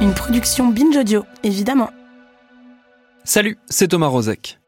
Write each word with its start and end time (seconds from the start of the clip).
Une 0.00 0.14
production 0.14 0.68
Binge 0.68 0.96
Audio, 0.96 1.24
évidemment. 1.42 1.90
Salut, 3.24 3.58
c'est 3.68 3.88
Thomas 3.88 4.06
Rozek. 4.06 4.60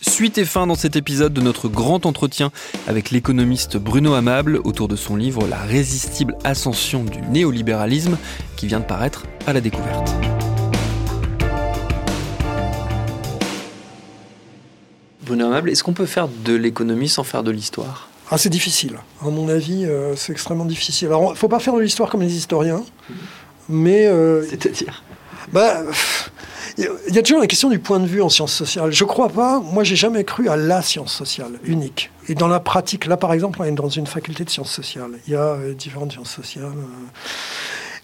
Suite 0.00 0.38
et 0.38 0.46
fin 0.46 0.66
dans 0.66 0.74
cet 0.74 0.96
épisode 0.96 1.34
de 1.34 1.42
notre 1.42 1.68
grand 1.68 2.06
entretien 2.06 2.50
avec 2.88 3.10
l'économiste 3.10 3.76
Bruno 3.76 4.14
Amable 4.14 4.58
autour 4.64 4.88
de 4.88 4.96
son 4.96 5.16
livre 5.16 5.46
La 5.48 5.58
résistible 5.58 6.38
ascension 6.44 7.04
du 7.04 7.20
néolibéralisme 7.20 8.16
qui 8.56 8.68
vient 8.68 8.80
de 8.80 8.86
paraître 8.86 9.26
à 9.46 9.52
la 9.52 9.60
découverte. 9.60 10.10
Bruno 15.26 15.44
Amable, 15.44 15.68
est-ce 15.68 15.84
qu'on 15.84 15.92
peut 15.92 16.06
faire 16.06 16.28
de 16.28 16.54
l'économie 16.54 17.10
sans 17.10 17.22
faire 17.22 17.42
de 17.42 17.50
l'histoire? 17.50 18.08
Ah, 18.30 18.38
c'est 18.38 18.48
difficile. 18.48 18.98
À 19.22 19.26
mon 19.30 19.48
avis, 19.48 19.84
euh, 19.84 20.16
c'est 20.16 20.32
extrêmement 20.32 20.64
difficile. 20.64 21.08
Alors, 21.08 21.26
il 21.26 21.30
ne 21.30 21.34
faut 21.36 21.48
pas 21.48 21.60
faire 21.60 21.74
de 21.74 21.80
l'histoire 21.80 22.10
comme 22.10 22.22
les 22.22 22.34
historiens, 22.36 22.82
mais... 23.68 24.06
euh, 24.06 24.44
C'est-à-dire 24.48 25.02
bah, 25.52 25.84
pff, 25.86 26.32
il 26.76 26.84
y 26.84 26.86
a- 26.88 26.90
il 27.08 27.14
y 27.14 27.18
a 27.20 27.22
toujours 27.22 27.38
la 27.38 27.46
question 27.46 27.70
du 27.70 27.78
point 27.78 28.00
de 28.00 28.06
vue 28.06 28.20
en 28.20 28.28
sciences 28.28 28.52
sociales. 28.52 28.90
Je 28.90 29.04
crois 29.04 29.28
pas, 29.28 29.60
moi 29.60 29.84
j'ai 29.84 29.94
jamais 29.94 30.24
cru 30.24 30.48
à 30.48 30.56
la 30.56 30.82
science 30.82 31.14
sociale 31.14 31.52
unique. 31.62 32.10
Et 32.28 32.34
dans 32.34 32.48
la 32.48 32.58
pratique, 32.58 33.06
là 33.06 33.16
par 33.16 33.32
exemple, 33.32 33.60
on 33.62 33.64
est 33.64 33.70
dans 33.70 33.88
une 33.88 34.08
faculté 34.08 34.42
de 34.44 34.50
sciences 34.50 34.72
sociales. 34.72 35.12
Il 35.28 35.32
y 35.34 35.36
a 35.36 35.52
euh, 35.52 35.72
différentes 35.72 36.10
sciences 36.12 36.32
sociales. 36.34 36.72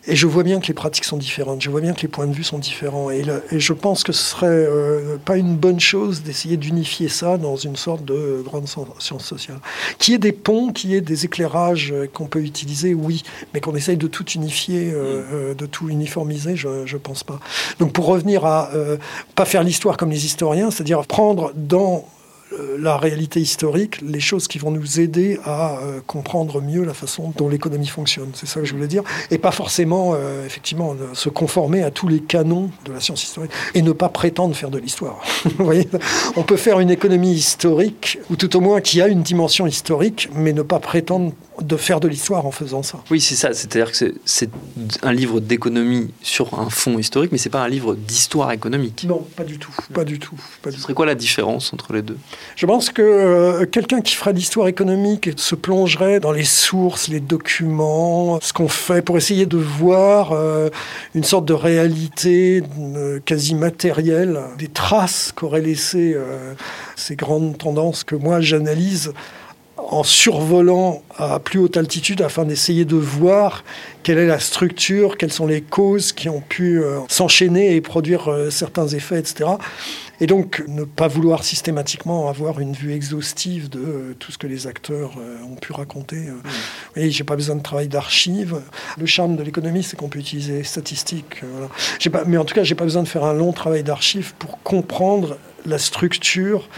Et 0.06 0.17
je 0.17 0.27
vois 0.27 0.42
bien 0.42 0.61
que 0.61 0.67
les 0.67 0.75
pratiques 0.75 1.05
sont 1.05 1.17
différentes, 1.17 1.62
je 1.62 1.70
vois 1.70 1.81
bien 1.81 1.92
que 1.92 2.03
les 2.03 2.08
points 2.08 2.27
de 2.27 2.33
vue 2.33 2.42
sont 2.45 2.58
différents. 2.58 3.11
Et, 3.11 3.22
le- 3.22 3.42
et 3.53 3.61
je 3.61 3.72
pense 3.72 4.03
que 4.03 4.12
ce 4.12 4.22
serait 4.22 4.47
euh, 4.48 5.17
pas 5.25 5.36
une 5.36 5.56
bonne 5.56 5.78
chose 5.81 6.22
d'essayer 6.22 6.56
d'unifier 6.56 7.08
ça 7.08 7.39
dans 7.39 7.56
une 7.56 7.77
sorte 7.77 8.05
de 8.05 8.42
grande 8.45 8.67
science 8.98 9.25
sociale. 9.25 9.58
Qu'il 9.98 10.12
y 10.12 10.14
ait 10.14 10.19
des 10.19 10.33
ponts, 10.33 10.73
qu'il 10.73 10.91
y 10.91 10.97
ait 10.97 11.00
des 11.00 11.25
éclairages 11.25 11.92
euh, 11.92 12.06
qu'on 12.12 12.27
peut 12.27 12.41
utiliser, 12.42 12.95
oui. 12.95 13.23
Mais 13.55 13.61
qu'on 13.61 13.77
essaye 13.77 13.97
de 13.97 14.08
tout 14.08 14.28
unifier, 14.30 14.91
euh, 14.92 15.23
euh, 15.33 15.55
de 15.55 15.67
tout 15.67 15.89
uniformiser, 15.89 16.56
je 16.56 16.69
ne 16.69 16.98
pense 16.98 17.23
pas. 17.23 17.39
Donc 17.78 17.92
pour 17.92 18.06
revenir 18.06 18.45
à 18.45 18.70
euh, 18.75 18.97
pas 19.34 19.45
faire 19.45 19.62
l'histoire 19.62 19.97
comme 19.97 20.11
les 20.11 20.25
historiens, 20.27 20.70
c'est-à-dire 20.70 21.06
prendre 21.06 21.53
dans 21.55 22.05
la 22.78 22.97
réalité 22.97 23.41
historique, 23.41 24.00
les 24.03 24.20
choses 24.20 24.48
qui 24.48 24.58
vont 24.58 24.70
nous 24.70 25.00
aider 25.00 25.39
à 25.45 25.78
euh, 25.78 26.00
comprendre 26.06 26.61
mieux 26.61 26.84
la 26.84 26.95
façon 26.95 27.33
dont 27.36 27.48
l'économie 27.48 27.86
fonctionne. 27.86 28.31
C'est 28.34 28.47
ça 28.47 28.61
que 28.61 28.67
je 28.67 28.75
voulais 28.75 28.86
dire. 28.86 29.03
Et 29.31 29.39
pas 29.39 29.53
forcément, 29.53 30.12
euh, 30.14 30.47
effectivement, 30.47 30.95
se 31.14 31.28
conformer 31.28 31.83
à 31.83 31.91
tous 31.91 32.08
les 32.08 32.20
canons 32.20 32.70
de 32.84 32.92
la 32.92 33.00
science 33.00 33.23
historique 33.23 33.53
et 33.75 33.83
ne 33.83 33.92
pas 33.92 34.08
prétendre 34.08 34.55
faire 34.55 34.70
de 34.70 34.78
l'histoire. 34.78 35.20
Vous 35.45 35.64
voyez? 35.64 35.89
On 36.36 36.42
peut 36.42 36.56
faire 36.56 36.80
une 36.80 36.91
économie 36.91 37.33
historique, 37.33 38.19
ou 38.30 38.36
tout 38.36 38.56
au 38.56 38.61
moins 38.61 38.80
qui 38.80 39.00
a 39.00 39.08
une 39.08 39.23
dimension 39.23 39.67
historique, 39.67 40.28
mais 40.34 40.53
ne 40.53 40.62
pas 40.62 40.78
prétendre 40.78 41.33
de 41.61 41.77
faire 41.77 42.00
de 42.00 42.08
l'histoire 42.08 42.47
en 42.47 42.50
faisant 42.50 42.83
ça. 42.83 42.98
Oui, 43.11 43.20
c'est 43.20 43.34
ça. 43.34 43.53
C'est-à-dire 43.53 43.92
que 43.92 44.14
c'est- 44.25 44.50
un 45.03 45.12
livre 45.12 45.41
d'économie 45.41 46.11
sur 46.22 46.58
un 46.58 46.70
fond 46.70 46.98
historique, 46.98 47.31
mais 47.33 47.39
c'est 47.39 47.51
pas 47.51 47.63
un 47.63 47.68
livre 47.68 47.95
d'histoire 47.95 48.51
économique. 48.52 49.05
Non, 49.08 49.24
pas 49.36 49.45
du 49.45 49.58
tout. 49.58 49.74
Pas 49.92 50.05
du 50.05 50.18
tout. 50.18 50.35
Pas 50.62 50.70
du 50.70 50.77
Ce 50.77 50.80
tout. 50.80 50.83
serait 50.85 50.95
quoi 50.95 51.07
la 51.07 51.14
différence 51.14 51.73
entre 51.73 51.92
les 51.92 52.02
deux? 52.02 52.17
Je 52.57 52.67
pense 52.67 52.91
que 52.91 53.02
euh, 53.02 53.67
quelqu'un 53.67 54.01
qui 54.01 54.14
ferait 54.14 54.33
l'histoire 54.33 54.67
économique 54.68 55.30
se 55.36 55.55
plongerait 55.55 56.20
dans 56.20 56.33
les 56.33 56.45
sources, 56.45 57.08
les 57.08 57.20
documents, 57.20 58.41
ce 58.41 58.52
qu'on 58.52 58.68
fait 58.68 59.02
pour 59.02 59.17
essayer 59.17 59.46
de 59.46 59.58
voir 59.58 60.33
euh, 60.33 60.70
une 61.14 61.24
sorte 61.24 61.45
de 61.45 61.52
réalité 61.55 62.62
euh, 62.79 63.20
quasi 63.24 63.55
matérielle, 63.55 64.41
des 64.58 64.68
traces 64.68 65.33
qu'auraient 65.35 65.61
laissées 65.61 66.17
ces 66.96 67.17
grandes 67.17 67.58
tendances 67.58 68.05
que 68.05 68.14
moi 68.14 68.41
j'analyse 68.41 69.12
en 69.92 70.05
survolant 70.05 71.03
à 71.19 71.39
plus 71.39 71.58
haute 71.58 71.77
altitude 71.77 72.23
afin 72.23 72.47
d'essayer 72.47 72.86
de 72.86 72.97
voir 72.97 73.63
quelle 74.03 74.17
est 74.17 74.27
la 74.27 74.41
structure, 74.41 75.19
quelles 75.19 75.33
sont 75.33 75.47
les 75.47 75.61
causes 75.61 76.13
qui 76.13 76.30
ont 76.30 76.41
pu 76.41 76.80
euh, 76.80 77.01
s'enchaîner 77.08 77.77
et 77.77 77.83
produire 77.83 78.29
euh, 78.29 78.48
certains 78.48 78.89
effets, 78.89 79.19
etc. 79.19 79.51
Et 80.20 80.27
donc 80.27 80.64
ne 80.67 80.85
pas 80.85 81.08
vouloir 81.08 81.45
systématiquement 81.45 82.30
avoir 82.30 82.58
une 82.58 82.73
vue 82.73 82.95
exhaustive 82.95 83.69
de 83.69 83.80
euh, 83.80 84.14
tout 84.19 84.33
ce 84.33 84.39
que 84.39 84.47
les 84.47 84.67
acteurs 84.67 85.13
ont 85.45 85.57
pu 85.57 85.73
raconter. 85.73 86.17
Vous 86.17 86.41
voyez, 86.95 87.11
j'ai 87.11 87.24
pas 87.24 87.36
besoin 87.36 87.57
de 87.57 87.63
travail 87.63 87.89
d'archives. 87.89 88.63
Le 88.98 89.07
charme 89.07 89.36
de 89.36 89.42
l'économie, 89.42 89.83
c'est 89.83 89.97
qu'on 89.97 90.09
peut 90.09 90.20
utiliser 90.20 90.55
les 90.55 90.64
statistiques. 90.64 91.42
voilà. 91.42 91.69
Pas, 92.11 92.24
mais 92.27 92.39
en 92.39 92.47
tout 92.47 92.55
cas, 92.55 92.64
j'ai 92.64 92.74
pas 92.74 92.85
besoin 92.85 93.03
de 93.03 93.09
faire 93.09 93.24
un 93.24 93.35
long 93.35 93.53
travail 93.53 93.83
d'archives 93.83 94.33
pour 94.39 94.63
comprendre 94.63 95.36
la 95.67 95.79
structure 95.79 96.69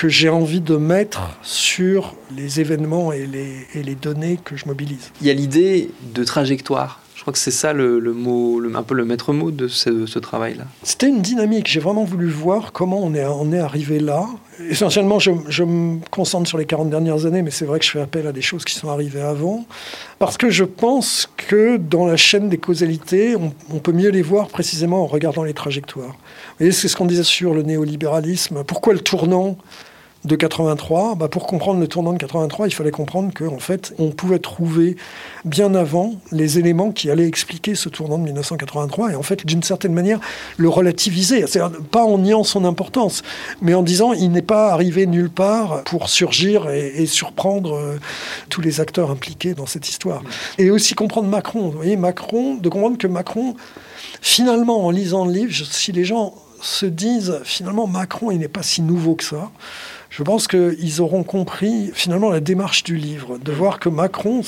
que 0.00 0.08
j'ai 0.08 0.30
envie 0.30 0.62
de 0.62 0.76
mettre 0.76 1.20
sur 1.42 2.14
les 2.34 2.58
événements 2.58 3.12
et 3.12 3.26
les, 3.26 3.66
et 3.74 3.82
les 3.82 3.94
données 3.94 4.38
que 4.42 4.56
je 4.56 4.64
mobilise. 4.64 5.10
Il 5.20 5.26
y 5.26 5.30
a 5.30 5.34
l'idée 5.34 5.90
de 6.14 6.24
trajectoire. 6.24 7.00
Je 7.14 7.20
crois 7.20 7.34
que 7.34 7.38
c'est 7.38 7.50
ça 7.50 7.74
le, 7.74 7.98
le 7.98 8.14
mot, 8.14 8.60
le- 8.60 8.74
un 8.74 8.82
peu 8.82 8.94
le 8.94 9.04
maître 9.04 9.34
mot 9.34 9.50
de 9.50 9.68
ce, 9.68 10.06
ce 10.06 10.18
travail-là. 10.18 10.64
C'était 10.82 11.06
une 11.10 11.20
dynamique. 11.20 11.66
J'ai 11.68 11.80
vraiment 11.80 12.04
voulu 12.04 12.30
voir 12.30 12.72
comment 12.72 12.98
on 13.04 13.12
est, 13.12 13.26
on 13.26 13.52
est 13.52 13.58
arrivé 13.58 14.00
là. 14.00 14.26
Essentiellement, 14.70 15.18
je, 15.18 15.32
je 15.50 15.64
me 15.64 15.98
concentre 16.10 16.48
sur 16.48 16.56
les 16.56 16.64
40 16.64 16.88
dernières 16.88 17.26
années, 17.26 17.42
mais 17.42 17.50
c'est 17.50 17.66
vrai 17.66 17.78
que 17.78 17.84
je 17.84 17.90
fais 17.90 18.00
appel 18.00 18.26
à 18.26 18.32
des 18.32 18.40
choses 18.40 18.64
qui 18.64 18.74
sont 18.74 18.88
arrivées 18.88 19.20
avant. 19.20 19.66
Parce 20.18 20.38
que 20.38 20.48
je 20.48 20.64
pense 20.64 21.28
que 21.36 21.76
dans 21.76 22.06
la 22.06 22.16
chaîne 22.16 22.48
des 22.48 22.56
causalités, 22.56 23.36
on, 23.36 23.52
on 23.70 23.80
peut 23.80 23.92
mieux 23.92 24.08
les 24.08 24.22
voir 24.22 24.48
précisément 24.48 25.02
en 25.02 25.06
regardant 25.06 25.42
les 25.44 25.52
trajectoires. 25.52 26.12
Vous 26.14 26.54
voyez, 26.60 26.72
c'est 26.72 26.88
ce 26.88 26.96
qu'on 26.96 27.04
disait 27.04 27.22
sur 27.22 27.52
le 27.52 27.60
néolibéralisme. 27.64 28.64
Pourquoi 28.64 28.94
le 28.94 29.00
tournant? 29.00 29.58
De 30.24 30.36
83, 30.36 31.14
bah 31.14 31.28
pour 31.28 31.46
comprendre 31.46 31.80
le 31.80 31.88
tournant 31.88 32.12
de 32.12 32.18
83, 32.18 32.68
il 32.68 32.74
fallait 32.74 32.90
comprendre 32.90 33.32
qu'en 33.34 33.58
fait, 33.58 33.94
on 33.98 34.10
pouvait 34.10 34.38
trouver 34.38 34.96
bien 35.46 35.74
avant 35.74 36.14
les 36.30 36.58
éléments 36.58 36.92
qui 36.92 37.10
allaient 37.10 37.26
expliquer 37.26 37.74
ce 37.74 37.88
tournant 37.88 38.18
de 38.18 38.24
1983 38.24 39.12
et 39.12 39.14
en 39.14 39.22
fait, 39.22 39.46
d'une 39.46 39.62
certaine 39.62 39.94
manière, 39.94 40.20
le 40.58 40.68
relativiser. 40.68 41.46
C'est-à-dire 41.46 41.80
pas 41.90 42.04
en 42.04 42.18
niant 42.18 42.44
son 42.44 42.66
importance, 42.66 43.22
mais 43.62 43.72
en 43.72 43.82
disant 43.82 44.12
il 44.12 44.30
n'est 44.30 44.42
pas 44.42 44.72
arrivé 44.72 45.06
nulle 45.06 45.30
part 45.30 45.84
pour 45.84 46.10
surgir 46.10 46.68
et, 46.68 47.06
surprendre 47.06 47.74
euh, 47.74 47.98
tous 48.50 48.60
les 48.60 48.80
acteurs 48.80 49.10
impliqués 49.10 49.54
dans 49.54 49.66
cette 49.66 49.88
histoire. 49.88 50.22
Et 50.58 50.70
aussi 50.70 50.94
comprendre 50.94 51.28
Macron. 51.28 51.70
Vous 51.70 51.76
voyez, 51.78 51.96
Macron, 51.96 52.56
de 52.56 52.68
comprendre 52.68 52.98
que 52.98 53.06
Macron, 53.06 53.56
finalement, 54.20 54.84
en 54.84 54.90
lisant 54.90 55.24
le 55.24 55.32
livre, 55.32 55.52
si 55.52 55.92
les 55.92 56.04
gens 56.04 56.34
se 56.60 56.86
disent 56.86 57.40
finalement 57.44 57.86
Macron, 57.86 58.30
il 58.30 58.38
n'est 58.38 58.48
pas 58.48 58.62
si 58.62 58.82
nouveau 58.82 59.14
que 59.14 59.24
ça. 59.24 59.50
Je 60.10 60.24
pense 60.24 60.48
qu'ils 60.48 61.00
auront 61.00 61.22
compris 61.22 61.92
finalement 61.94 62.30
la 62.30 62.40
démarche 62.40 62.82
du 62.82 62.96
livre, 62.96 63.38
de 63.38 63.52
voir 63.52 63.78
que 63.78 63.88
Macron, 63.88 64.42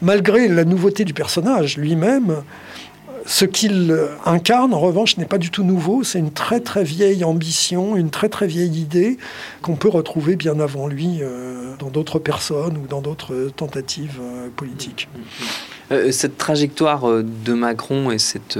malgré 0.00 0.46
la 0.46 0.64
nouveauté 0.64 1.04
du 1.04 1.12
personnage 1.12 1.76
lui-même, 1.76 2.42
ce 3.26 3.44
qu'il 3.44 3.98
incarne, 4.24 4.72
en 4.72 4.78
revanche, 4.78 5.16
n'est 5.16 5.26
pas 5.26 5.38
du 5.38 5.50
tout 5.50 5.64
nouveau. 5.64 6.04
C'est 6.04 6.20
une 6.20 6.30
très 6.30 6.60
très 6.60 6.84
vieille 6.84 7.24
ambition, 7.24 7.96
une 7.96 8.10
très 8.10 8.28
très 8.28 8.46
vieille 8.46 8.80
idée 8.80 9.18
qu'on 9.62 9.74
peut 9.74 9.88
retrouver 9.88 10.36
bien 10.36 10.60
avant 10.60 10.86
lui 10.86 11.18
euh, 11.20 11.74
dans 11.78 11.90
d'autres 11.90 12.20
personnes 12.20 12.76
ou 12.76 12.86
dans 12.86 13.00
d'autres 13.00 13.50
tentatives 13.56 14.20
euh, 14.20 14.48
politiques. 14.54 15.08
Euh, 15.90 16.12
cette 16.12 16.38
trajectoire 16.38 17.22
de 17.22 17.52
Macron 17.52 18.12
et 18.12 18.18
cette, 18.18 18.58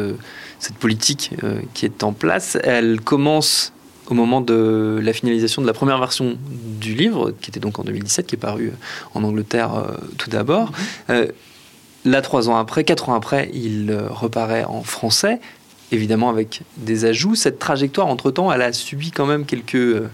politique 0.81 1.35
qui 1.75 1.85
est 1.85 2.03
en 2.03 2.13
place, 2.13 2.59
elle 2.65 3.01
commence 3.01 3.73
au 4.09 4.15
moment 4.15 4.41
de 4.41 4.99
la 5.03 5.13
finalisation 5.13 5.63
de 5.63 5.67
la 5.67 5.73
première 5.73 5.99
version 5.99 6.37
du 6.81 6.95
livre, 6.95 7.33
qui 7.41 7.51
était 7.51 7.61
donc 7.61 7.79
en 7.79 7.85
2017, 7.85 8.27
qui 8.27 8.35
est 8.37 8.39
paru 8.39 8.73
en 9.15 9.25
Angleterre 9.25 9.75
euh, 9.75 9.97
tout 10.19 10.31
d'abord. 10.31 10.73
Euh, 11.11 11.27
là, 12.05 12.23
trois 12.23 12.49
ans 12.49 12.57
après, 12.57 12.85
quatre 12.85 13.09
ans 13.09 13.15
après, 13.15 13.51
il 13.53 13.91
euh, 13.91 14.09
reparaît 14.09 14.65
en 14.65 14.83
français, 14.83 15.41
évidemment 15.93 16.31
avec 16.31 16.63
des 16.77 17.05
ajouts. 17.05 17.35
Cette 17.35 17.59
trajectoire, 17.59 18.07
entre-temps, 18.07 18.53
elle 18.53 18.63
a 18.63 18.73
subi 18.73 19.11
quand 19.11 19.27
même 19.27 19.45
quelques, 19.45 19.75
euh, 19.75 20.09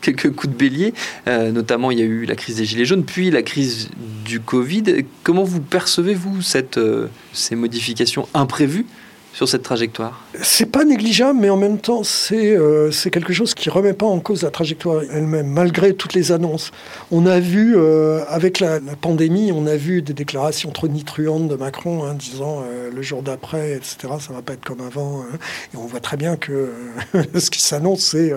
quelques 0.00 0.30
coups 0.34 0.52
de 0.52 0.58
bélier. 0.58 0.94
Euh, 1.26 1.50
notamment, 1.50 1.90
il 1.90 1.98
y 1.98 2.02
a 2.02 2.06
eu 2.06 2.24
la 2.24 2.36
crise 2.36 2.56
des 2.56 2.64
Gilets 2.64 2.84
jaunes, 2.84 3.04
puis 3.04 3.30
la 3.30 3.42
crise 3.42 3.90
du 4.24 4.40
Covid. 4.40 5.04
Comment 5.22 5.44
vous 5.44 5.60
percevez, 5.60 6.14
vous, 6.14 6.42
cette, 6.42 6.78
euh, 6.78 7.08
ces 7.32 7.56
modifications 7.56 8.28
imprévues 8.34 8.86
sur 9.32 9.48
cette 9.48 9.62
trajectoire 9.62 10.24
C'est 10.42 10.66
pas 10.66 10.84
négligeable, 10.84 11.38
mais 11.40 11.50
en 11.50 11.56
même 11.56 11.78
temps, 11.78 12.02
c'est 12.02 12.56
euh, 12.56 12.90
quelque 13.12 13.32
chose 13.32 13.54
qui 13.54 13.70
remet 13.70 13.92
pas 13.92 14.06
en 14.06 14.20
cause 14.20 14.42
la 14.42 14.50
trajectoire 14.50 15.02
elle-même, 15.12 15.46
malgré 15.46 15.94
toutes 15.94 16.14
les 16.14 16.32
annonces. 16.32 16.72
On 17.10 17.26
a 17.26 17.38
vu, 17.38 17.74
euh, 17.76 18.24
avec 18.28 18.60
la, 18.60 18.80
pandémie, 19.00 19.52
on 19.52 19.66
a 19.66 19.76
vu 19.76 20.02
des 20.02 20.12
déclarations 20.12 20.70
trop 20.70 20.88
nitruantes 20.88 21.48
de 21.48 21.56
Macron, 21.56 22.04
hein, 22.04 22.14
disant 22.14 22.64
euh, 22.66 22.90
le 22.94 23.02
jour 23.02 23.22
d'après, 23.22 23.72
etc., 23.72 24.14
ça 24.18 24.32
va 24.32 24.42
pas 24.42 24.54
être 24.54 24.64
comme 24.64 24.80
avant. 24.80 25.22
Hein. 25.22 25.38
Et 25.72 25.76
on 25.76 25.86
voit 25.86 26.00
très 26.00 26.16
bien 26.16 26.36
que 26.36 26.70
ce 27.38 27.50
qui 27.50 27.62
s'annonce, 27.62 28.00
c'est 28.00 28.32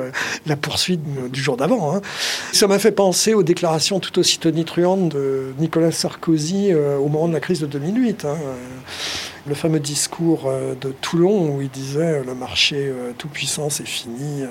la 0.45 0.55
poursuite 0.55 1.01
du 1.31 1.41
jour 1.41 1.57
d'avant. 1.57 1.95
Hein. 1.95 2.01
Ça 2.51 2.67
m'a 2.67 2.79
fait 2.79 2.91
penser 2.91 3.33
aux 3.33 3.43
déclarations 3.43 3.99
tout 3.99 4.17
aussi 4.19 4.37
tonitruantes 4.39 5.09
de 5.09 5.53
Nicolas 5.59 5.91
Sarkozy 5.91 6.73
au 6.73 7.07
moment 7.07 7.27
de 7.27 7.33
la 7.33 7.39
crise 7.39 7.59
de 7.61 7.65
2008 7.65 8.25
le 9.47 9.55
fameux 9.55 9.79
discours 9.79 10.43
euh, 10.47 10.73
de 10.83 10.91
Toulon 10.91 11.55
où 11.55 11.61
il 11.61 11.69
disait 11.69 11.99
euh, 11.99 12.23
le 12.25 12.35
marché 12.35 12.75
euh, 12.77 13.11
tout 13.17 13.27
puissant 13.27 13.69
c'est 13.69 13.87
fini. 13.87 14.43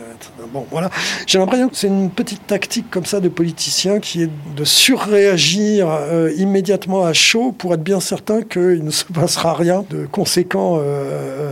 Bon, 0.53 0.67
voilà. 0.71 0.91
J'ai 1.27 1.39
l'impression 1.39 1.69
que 1.69 1.77
c'est 1.77 1.87
une 1.87 2.11
petite 2.11 2.47
tactique 2.47 2.91
comme 2.91 3.05
ça 3.05 3.21
de 3.21 3.29
politicien 3.29 4.01
qui 4.01 4.23
est 4.23 4.31
de 4.57 4.65
surréagir 4.65 5.89
immédiatement 6.37 7.05
à 7.05 7.13
chaud 7.13 7.53
pour 7.53 7.75
être 7.75 7.83
bien 7.83 8.01
certain 8.01 8.43
qu'il 8.43 8.85
ne 8.85 8.91
se 8.91 9.05
passera 9.05 9.55
rien 9.55 9.85
de 9.91 10.07
conséquent 10.07 10.81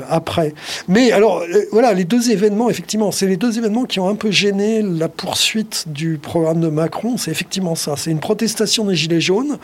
après. 0.08 0.54
Mais 0.88 1.12
alors, 1.12 1.42
voilà, 1.72 1.92
les 1.92 2.04
deux 2.04 2.30
événements, 2.30 2.70
effectivement, 2.70 3.10
c'est 3.10 3.26
les 3.26 3.36
deux 3.36 3.58
événements 3.58 3.84
qui 3.84 4.00
ont 4.00 4.08
un 4.08 4.14
peu 4.14 4.30
gêné 4.30 4.82
la 4.82 5.08
poursuite 5.08 5.84
du 5.86 6.18
programme 6.18 6.60
de 6.60 6.68
Macron. 6.68 7.16
C'est 7.16 7.30
effectivement 7.30 7.74
ça. 7.74 7.94
C'est 7.96 8.10
une 8.10 8.20
protestation 8.20 8.84
des 8.84 8.94
Gilets 8.94 9.20
jaunes 9.20 9.58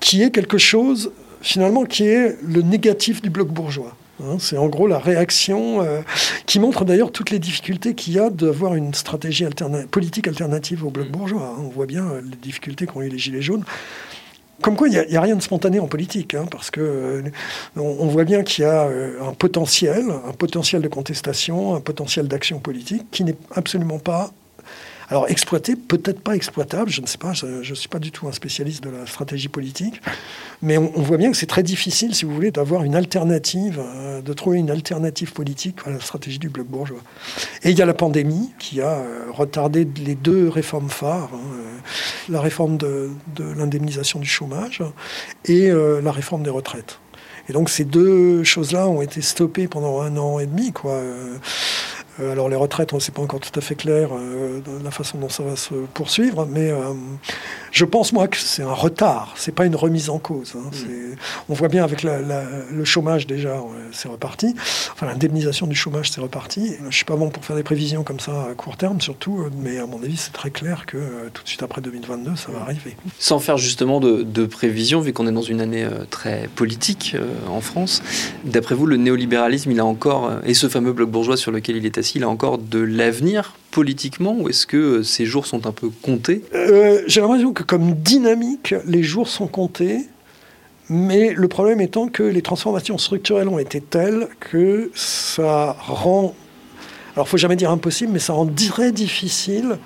qui 0.00 0.22
est 0.22 0.30
quelque 0.30 0.58
chose 0.58 1.12
finalement, 1.42 1.84
qui 1.84 2.04
est 2.04 2.36
le 2.42 2.62
négatif 2.62 3.22
du 3.22 3.30
bloc 3.30 3.48
bourgeois. 3.48 3.96
Hein. 4.24 4.36
c'est 4.38 4.56
en 4.56 4.68
gros 4.68 4.86
la 4.86 4.98
réaction 4.98 5.82
euh, 5.82 6.00
qui 6.46 6.60
montre 6.60 6.84
d'ailleurs 6.84 7.12
toutes 7.12 7.30
les 7.30 7.38
difficultés 7.38 7.94
qu'il 7.94 8.14
y 8.14 8.18
a 8.18 8.30
d'avoir 8.30 8.74
une 8.74 8.94
stratégie 8.94 9.46
politique 9.90 10.28
alternative 10.28 10.84
au 10.84 10.90
bloc 10.90 11.08
mm. 11.08 11.12
bourgeois. 11.12 11.54
Hein. 11.56 11.62
On 11.64 11.68
voit 11.68 11.86
bien 11.86 12.04
euh, 12.04 12.20
les 12.22 12.36
difficultés 12.36 12.86
qu'ont 12.86 13.02
eu 13.02 13.08
les 13.08 13.18
Gilets 13.18 13.42
jaunes. 13.42 13.64
Comme 14.62 14.76
quoi, 14.76 14.88
il 14.88 15.06
n'y 15.08 15.16
a, 15.16 15.20
rien 15.22 15.36
de 15.36 15.40
spontané 15.40 15.80
en 15.80 15.86
politique, 15.86 16.34
hein, 16.34 16.44
parce 16.50 16.70
que 16.70 16.82
euh, 16.82 17.22
on, 17.76 18.06
voit 18.08 18.24
bien 18.24 18.42
qu'il 18.42 18.62
y 18.62 18.66
a 18.66 18.86
un 19.22 19.32
potentiel, 19.32 20.04
un 20.10 20.32
potentiel 20.32 20.82
de 20.82 20.88
contestation, 20.88 21.74
un 21.74 21.80
potentiel 21.80 22.28
d'action 22.28 22.58
politique 22.58 23.04
qui 23.10 23.24
n'est 23.24 23.36
absolument 23.54 23.98
pas 23.98 24.32
alors 25.10 25.28
exploité, 25.28 25.74
peut-être 25.74 26.20
pas 26.20 26.36
exploitable, 26.36 26.88
je 26.88 27.00
ne 27.00 27.06
sais 27.06 27.18
pas, 27.18 27.32
je 27.32 27.46
ne 27.46 27.74
suis 27.74 27.88
pas 27.88 27.98
du 27.98 28.12
tout 28.12 28.28
un 28.28 28.32
spécialiste 28.32 28.84
de 28.84 28.90
la 28.90 29.06
stratégie 29.06 29.48
politique, 29.48 30.00
mais 30.62 30.78
on, 30.78 31.02
voit 31.02 31.16
bien 31.16 31.32
que 31.32 31.36
c'est 31.36 31.46
très 31.46 31.64
difficile, 31.64 32.14
si 32.14 32.24
vous 32.24 32.32
voulez, 32.32 32.52
d'avoir 32.52 32.84
une 32.84 32.94
alternative, 32.94 33.80
euh, 33.80 34.22
de 34.22 34.32
trouver 34.32 34.58
une 34.58 34.70
alternative 34.70 35.32
politique 35.32 35.78
à 35.84 35.90
la 35.90 35.98
stratégie 35.98 36.38
du 36.38 36.48
bloc 36.48 36.68
bourgeois. 36.68 37.00
Et 37.64 37.70
il 37.70 37.78
y 37.78 37.82
a 37.82 37.86
la 37.86 37.94
pandémie 37.94 38.50
qui 38.60 38.80
a 38.80 38.90
euh, 38.90 39.24
retardé 39.32 39.84
les 40.04 40.14
deux 40.14 40.48
réformes 40.48 40.90
phares, 40.90 41.30
hein, 41.34 41.40
euh, 41.54 41.78
la 42.28 42.40
réforme 42.40 42.76
de, 42.76 43.10
l'indemnisation 43.56 44.20
du 44.20 44.28
chômage 44.28 44.82
et 45.46 45.70
la 45.70 46.12
réforme 46.12 46.42
des 46.42 46.50
retraites. 46.50 47.00
Et 47.48 47.52
donc 47.52 47.68
ces 47.68 47.84
deux 47.84 48.44
choses-là 48.44 48.86
ont 48.86 49.02
été 49.02 49.22
stoppées 49.22 49.66
pendant 49.66 50.00
un 50.02 50.16
an 50.16 50.38
et 50.38 50.46
demi, 50.46 50.72
quoi. 50.72 51.00
Euh, 52.20 52.32
alors 52.32 52.48
les 52.48 52.56
retraites, 52.56 52.92
on 52.92 53.00
sait 53.00 53.12
pas 53.12 53.22
encore 53.22 53.40
tout 53.40 53.56
à 53.58 53.62
fait 53.62 53.74
clair 53.74 54.10
euh, 54.12 54.60
de 54.60 54.84
la 54.84 54.90
façon 54.90 55.18
dont 55.18 55.28
ça 55.28 55.42
va 55.42 55.56
se 55.56 55.74
poursuivre, 55.94 56.46
mais 56.46 56.70
euh, 56.70 56.92
je 57.72 57.84
pense 57.84 58.12
moi 58.12 58.28
que 58.28 58.36
c'est 58.36 58.62
un 58.62 58.72
retard, 58.72 59.34
c'est 59.36 59.54
pas 59.54 59.66
une 59.66 59.76
remise 59.76 60.10
en 60.10 60.18
cause. 60.18 60.54
Hein. 60.56 60.70
Mm. 60.72 61.14
On 61.48 61.54
voit 61.54 61.68
bien 61.68 61.84
avec 61.84 62.02
le 62.02 62.84
chômage 62.84 63.26
déjà, 63.26 63.62
c'est 63.92 64.08
reparti. 64.08 64.54
Enfin 64.92 65.06
l'indemnisation 65.06 65.66
du 65.66 65.74
chômage, 65.74 66.10
c'est 66.10 66.20
reparti. 66.20 66.74
Je 66.88 66.96
suis 66.96 67.04
pas 67.04 67.16
bon 67.16 67.30
pour 67.30 67.44
faire 67.44 67.56
des 67.56 67.62
prévisions 67.62 68.04
comme 68.04 68.20
ça 68.20 68.48
à 68.50 68.54
court 68.54 68.76
terme 68.76 69.00
surtout, 69.00 69.46
mais 69.58 69.78
à 69.78 69.86
mon 69.86 70.02
avis 70.02 70.16
c'est 70.16 70.32
très 70.32 70.50
clair 70.50 70.86
que 70.86 70.98
tout 71.32 71.42
de 71.42 71.48
suite 71.48 71.62
après 71.62 71.80
2022, 71.80 72.36
ça 72.36 72.52
va 72.52 72.60
arriver. 72.60 72.96
Sans 73.18 73.38
faire 73.38 73.56
justement 73.56 74.00
de, 74.00 74.22
de 74.22 74.46
prévisions, 74.46 75.00
vu 75.00 75.12
qu'on 75.12 75.26
est 75.26 75.32
dans 75.32 75.42
une 75.42 75.60
année 75.60 75.86
très 76.10 76.48
politique 76.54 77.16
en 77.48 77.60
France, 77.60 78.02
d'après 78.44 78.74
vous, 78.74 78.86
le 78.86 78.96
néolibéralisme, 78.96 79.70
il 79.70 79.80
a 79.80 79.84
encore, 79.84 80.30
et 80.44 80.54
ce 80.54 80.68
fameux 80.68 80.92
bloc 80.92 81.10
bourgeois 81.10 81.36
sur 81.36 81.50
lequel 81.50 81.76
il 81.76 81.86
est 81.86 81.98
assis, 81.98 82.09
il 82.14 82.24
a 82.24 82.28
encore 82.28 82.58
de 82.58 82.78
l'avenir 82.78 83.54
politiquement 83.70 84.36
ou 84.38 84.48
est-ce 84.48 84.66
que 84.66 84.76
euh, 84.76 85.02
ces 85.02 85.26
jours 85.26 85.46
sont 85.46 85.66
un 85.66 85.72
peu 85.72 85.90
comptés? 86.02 86.42
Euh, 86.54 87.02
J'ai 87.06 87.20
l'impression 87.20 87.52
que 87.52 87.62
comme 87.62 87.94
dynamique, 87.94 88.74
les 88.86 89.02
jours 89.02 89.28
sont 89.28 89.46
comptés. 89.46 90.06
Mais 90.92 91.32
le 91.34 91.46
problème 91.46 91.80
étant 91.80 92.08
que 92.08 92.24
les 92.24 92.42
transformations 92.42 92.98
structurelles 92.98 93.46
ont 93.46 93.60
été 93.60 93.80
telles 93.80 94.26
que 94.40 94.90
ça 94.92 95.76
rend, 95.78 96.34
alors 97.14 97.28
faut 97.28 97.36
jamais 97.36 97.54
dire 97.54 97.70
impossible, 97.70 98.10
mais 98.12 98.18
ça 98.18 98.32
rend 98.32 98.46
très 98.46 98.90
difficile 98.90 99.78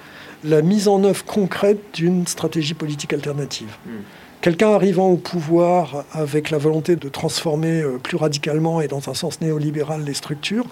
la 0.45 0.63
mise 0.63 0.89
en 0.89 1.05
œuvre 1.05 1.23
concrète 1.27 1.79
d'une 1.93 2.27
stratégie 2.27 2.73
politique 2.73 3.13
alternative. 3.13 3.69
Hmm. 3.85 4.01
Quelqu'un 4.45 4.73
arrivant 4.73 5.09
au 5.09 5.17
pouvoir 5.17 6.05
avec 6.13 6.51
la 6.51 6.59
volonté 6.59 6.97
de 6.97 7.09
transformer 7.09 7.81
euh, 7.81 7.97
plus 7.97 8.19
radicalement 8.19 8.83
et 8.83 8.89
dans 8.89 9.09
un 9.09 9.15
sens 9.15 9.41
néolibéral 9.41 10.05
les 10.05 10.13
structures 10.13 10.67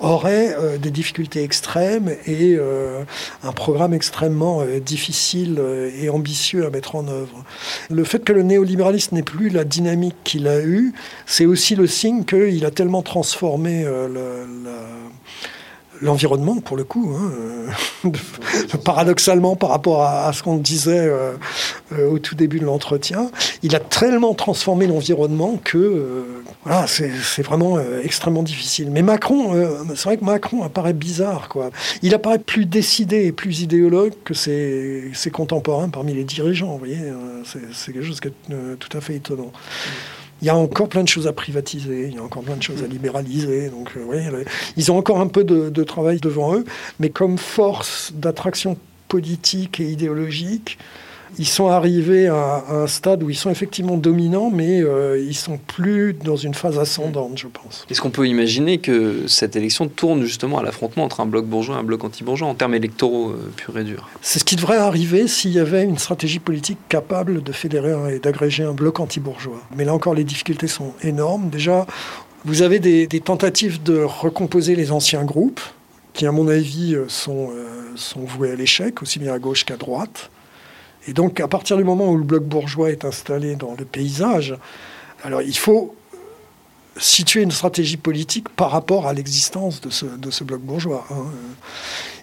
aurait 0.00 0.56
euh, 0.58 0.78
des 0.78 0.90
difficultés 0.90 1.42
extrêmes 1.42 2.08
et 2.24 2.56
euh, 2.56 3.02
un 3.42 3.52
programme 3.52 3.92
extrêmement 3.92 4.62
difficile 4.80 5.60
et 6.00 6.08
ambitieux 6.08 6.64
à 6.64 6.70
mettre 6.70 6.96
en 6.96 7.06
œuvre. 7.06 7.44
Le 7.90 8.02
fait 8.04 8.24
que 8.24 8.32
le 8.32 8.42
néolibéralisme 8.42 9.16
n'ait 9.16 9.22
plus 9.22 9.50
la 9.50 9.64
dynamique 9.64 10.16
qu'il 10.24 10.48
a 10.48 10.62
eue, 10.62 10.94
c'est 11.26 11.44
aussi 11.44 11.76
le 11.76 11.86
signe 11.86 12.24
qu'il 12.24 12.64
a 12.64 12.70
tellement 12.70 13.02
transformé 13.02 13.84
le, 13.84 14.46
la 14.64 14.70
l'environnement, 16.00 16.60
pour 16.60 16.76
le 16.76 16.84
coup, 16.84 17.14
hein, 17.16 17.32
euh, 18.04 18.10
paradoxalement 18.84 19.56
par 19.56 19.70
rapport 19.70 20.02
à, 20.02 20.32
ce 20.32 20.42
qu'on 20.42 20.56
disait 20.56 20.98
euh, 20.98 21.32
euh, 21.92 22.10
au 22.10 22.18
tout 22.18 22.34
début 22.34 22.60
de 22.60 22.64
l'entretien, 22.64 23.30
il 23.62 23.74
a 23.74 23.80
tellement 23.80 24.34
transformé 24.34 24.86
l'environnement 24.86 25.60
que 25.62 26.24
voilà, 26.64 26.86
c'est 26.86 27.42
vraiment 27.42 27.78
extrêmement 28.02 28.42
difficile. 28.42 28.90
Mais 28.90 29.02
Macron, 29.02 29.54
c'est 29.94 30.04
vrai 30.04 30.16
que 30.16 30.24
Macron 30.24 30.62
apparaît 30.62 30.92
bizarre. 30.92 31.48
Quoi. 31.48 31.70
Il 32.02 32.14
apparaît 32.14 32.38
plus 32.38 32.66
décidé 32.66 33.26
et 33.26 33.32
plus 33.32 33.62
idéologue 33.62 34.12
que 34.24 34.34
ses, 34.34 35.10
ses 35.14 35.30
contemporains 35.30 35.88
parmi 35.88 36.14
les 36.14 36.24
dirigeants. 36.24 36.72
Vous 36.72 36.78
voyez, 36.78 36.98
c'est 37.72 37.92
quelque 37.92 38.04
chose 38.04 38.20
qui 38.20 38.28
est 38.28 38.76
tout 38.78 38.96
à 38.96 39.00
fait 39.00 39.16
étonnant 39.16 39.52
il 40.40 40.46
y 40.46 40.50
a 40.50 40.56
encore 40.56 40.88
plein 40.88 41.02
de 41.02 41.08
choses 41.08 41.26
à 41.26 41.32
privatiser, 41.32 42.08
il 42.08 42.14
y 42.14 42.18
a 42.18 42.22
encore 42.22 42.42
plein 42.42 42.56
de 42.56 42.62
choses 42.62 42.82
à 42.82 42.86
libéraliser. 42.86 43.70
Donc, 43.70 43.90
euh, 43.96 44.44
ils 44.76 44.92
ont 44.92 44.96
encore 44.96 45.20
un 45.20 45.26
peu 45.26 45.44
de, 45.44 45.84
travail 45.84 46.20
devant 46.20 46.54
eux, 46.54 46.64
mais 47.00 47.10
comme 47.10 47.38
force 47.38 48.12
d'attraction 48.14 48.76
politique 49.08 49.80
et 49.80 49.90
idéologique, 49.90 50.78
ils 51.38 51.46
sont 51.46 51.68
arrivés 51.68 52.28
à, 52.28 52.64
un 52.70 52.86
stade 52.86 53.22
où 53.22 53.30
ils 53.30 53.36
sont 53.36 53.50
effectivement 53.50 53.96
dominants, 53.96 54.50
mais 54.50 54.80
euh, 54.82 55.20
ils 55.20 55.34
sont 55.34 55.58
plus 55.58 56.14
dans 56.14 56.36
une 56.36 56.54
phase 56.54 56.78
ascendante, 56.78 57.36
je 57.36 57.46
pense. 57.46 57.86
Est-ce 57.90 58.00
qu'on 58.00 58.10
peut 58.10 58.26
imaginer 58.26 58.78
que 58.78 59.26
cette 59.26 59.56
élection 59.56 59.88
tourne 59.88 60.22
justement 60.24 60.58
à 60.58 60.62
l'affrontement 60.62 61.04
entre 61.04 61.20
un 61.20 61.26
bloc 61.26 61.46
bourgeois 61.46 61.76
et 61.76 61.78
un 61.78 61.84
bloc 61.84 62.04
anti-bourgeois 62.04 62.48
en 62.48 62.54
termes 62.54 62.74
électoraux 62.74 63.30
euh, 63.30 63.52
purs 63.56 63.78
et 63.78 63.84
durs? 63.84 64.08
C'est 64.22 64.38
ce 64.38 64.44
qui 64.44 64.56
devrait 64.56 64.78
arriver 64.78 65.28
s'il 65.28 65.52
y 65.52 65.58
avait 65.58 65.84
une 65.84 65.98
stratégie 65.98 66.38
politique 66.38 66.78
capable 66.88 67.42
de 67.42 67.52
fédérer 67.52 68.14
et 68.14 68.18
d'agréger 68.18 68.64
un 68.64 68.72
bloc 68.72 69.00
anti-bourgeois. 69.00 69.60
Mais 69.76 69.84
là 69.84 69.94
encore, 69.94 70.14
les 70.14 70.24
difficultés 70.24 70.68
sont 70.68 70.92
énormes. 71.02 71.50
Déjà, 71.50 71.86
vous 72.44 72.62
avez 72.62 72.78
des, 72.78 73.06
tentatives 73.20 73.82
de 73.82 73.98
recomposer 73.98 74.76
les 74.76 74.92
anciens 74.92 75.24
groupes, 75.24 75.60
qui 76.14 76.26
à 76.26 76.32
mon 76.32 76.48
avis 76.48 76.94
euh, 76.94 77.04
sont, 77.08 77.50
sont 77.94 78.20
voués 78.20 78.52
à 78.52 78.56
l'échec, 78.56 79.02
aussi 79.02 79.18
bien 79.18 79.34
à 79.34 79.38
gauche 79.38 79.64
qu'à 79.64 79.76
droite. 79.76 80.30
Et 81.08 81.14
donc, 81.14 81.40
à 81.40 81.48
partir 81.48 81.78
du 81.78 81.84
moment 81.84 82.10
où 82.10 82.18
le 82.18 82.22
bloc 82.22 82.44
bourgeois 82.44 82.90
est 82.90 83.06
installé 83.06 83.56
dans 83.56 83.74
le 83.78 83.86
paysage, 83.86 84.54
alors 85.24 85.40
il 85.40 85.56
faut 85.56 85.96
situer 86.98 87.42
une 87.42 87.50
stratégie 87.50 87.96
politique 87.96 88.48
par 88.50 88.70
rapport 88.70 89.06
à 89.06 89.12
l'existence 89.12 89.80
de 89.80 89.90
ce, 89.90 90.44
bloc 90.44 90.60
bourgeois. 90.60 91.06
Hein. 91.10 91.24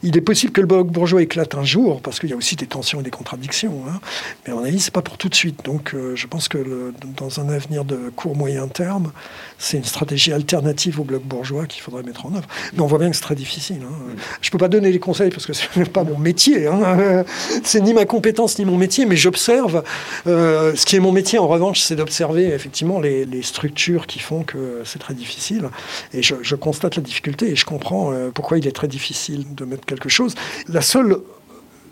Il 0.04 0.16
est 0.18 0.22
possible 0.22 0.52
que 0.52 0.62
le 0.62 0.68
bloc 0.68 0.88
bourgeois 0.88 1.22
éclate 1.22 1.56
un 1.56 1.64
jour, 1.64 2.02
parce 2.02 2.20
qu'il 2.20 2.30
y 2.30 2.34
a 2.34 2.36
aussi 2.36 2.56
des 2.56 2.68
tensions 2.68 3.00
et 3.00 3.04
des 3.04 3.12
contradictions. 3.12 3.84
Hein. 3.90 4.00
Mais 4.46 4.54
à 4.54 4.56
mon 4.56 4.64
avis, 4.64 4.80
ce 4.80 4.88
n'est 4.88 4.92
pas 4.92 5.02
pour 5.02 5.18
tout 5.18 5.30
de 5.30 5.36
suite. 5.36 5.66
Donc 5.66 5.94
euh, 5.94 6.16
je 6.16 6.28
pense 6.28 6.48
que 6.48 6.94
dans 7.18 7.40
un 7.40 7.50
avenir 7.50 7.86
de 7.86 8.12
court 8.16 8.36
moyen 8.36 8.68
terme, 8.68 9.12
c'est 9.58 9.78
une 9.78 9.84
stratégie 9.84 10.32
alternative 10.32 11.00
au 11.00 11.04
bloc 11.04 11.24
bourgeois 11.24 11.66
qu'il 11.66 11.82
faudrait 11.82 12.04
mettre 12.04 12.26
en 12.26 12.36
œuvre. 12.36 12.48
Mais 12.74 12.82
on 12.82 12.88
voit 12.88 13.00
bien 13.00 13.10
que 13.10 13.16
c'est 13.16 13.22
très 13.22 13.36
difficile. 13.36 13.80
Hein. 13.84 14.16
Je 14.42 14.50
ne 14.50 14.52
peux 14.52 14.58
pas 14.58 14.68
donner 14.68 14.92
les 14.92 15.00
conseils 15.00 15.32
parce 15.32 15.46
que 15.46 15.54
ce 15.54 15.66
n'est 15.78 15.86
pas 15.86 16.04
mon 16.04 16.18
métier. 16.18 16.70
C'est 17.64 17.82
ni 17.82 17.94
ma 17.94 18.06
compétence 18.06 18.60
ni 18.60 18.66
mon 18.66 18.78
métier, 18.78 19.06
mais 19.06 19.16
j'observe. 19.16 19.84
Euh, 20.28 20.76
ce 20.76 20.86
qui 20.86 20.96
est 20.96 21.00
mon 21.00 21.12
métier, 21.12 21.40
en 21.40 21.48
revanche, 21.48 21.82
c'est 21.82 21.96
d'observer 21.96 22.48
effectivement 22.48 23.00
les, 23.00 23.26
structures 23.42 24.08
qui 24.08 24.20
font 24.20 24.44
que 24.44 24.65
c'est 24.84 25.00
très 25.00 25.14
difficile. 25.14 25.70
Et 26.14 26.22
je, 26.22 26.56
constate 26.56 26.96
la 26.96 27.02
difficulté 27.04 27.50
et 27.50 27.56
je 27.56 27.66
comprends 27.66 28.12
euh, 28.12 28.30
pourquoi 28.34 28.58
il 28.58 28.68
est 28.68 28.72
très 28.72 28.88
difficile 28.88 29.46
de 29.54 29.66
mettre 29.66 29.86
quelque 29.86 30.10
chose. 30.10 30.36
La 30.68 30.82
seule 30.82 31.18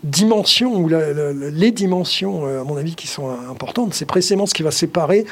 dimension, 0.02 0.76
ou 0.76 0.88
les 0.88 1.70
dimensions, 1.72 2.44
à 2.44 2.64
mon 2.64 2.76
avis, 2.76 2.94
qui 2.94 3.06
sont 3.06 3.30
importantes, 3.50 3.94
c'est 3.94 4.04
précisément 4.04 4.44
ce 4.44 4.52
qui 4.52 4.62
va 4.62 4.70
séparer 4.70 5.24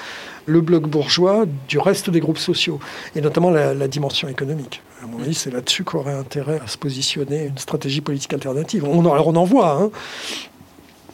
le 0.46 0.62
bloc 0.62 0.88
bourgeois 0.88 1.44
du 1.68 1.78
reste 1.78 2.08
des 2.08 2.20
groupes 2.20 2.38
sociaux, 2.38 2.80
et 3.14 3.20
notamment 3.20 3.50
la, 3.50 3.88
dimension 3.88 4.28
économique. 4.28 4.80
À 5.02 5.06
mon 5.06 5.20
avis, 5.20 5.34
c'est 5.34 5.50
là-dessus 5.50 5.84
qu'aurait 5.84 6.14
intérêt 6.14 6.58
à 6.64 6.68
se 6.68 6.78
positionner 6.78 7.46
une 7.46 7.58
stratégie 7.58 8.00
politique 8.00 8.32
alternative. 8.32 8.84
On, 8.84 9.04
on 9.04 9.36
en 9.36 9.44
voit, 9.44 9.72
hein, 9.72 9.90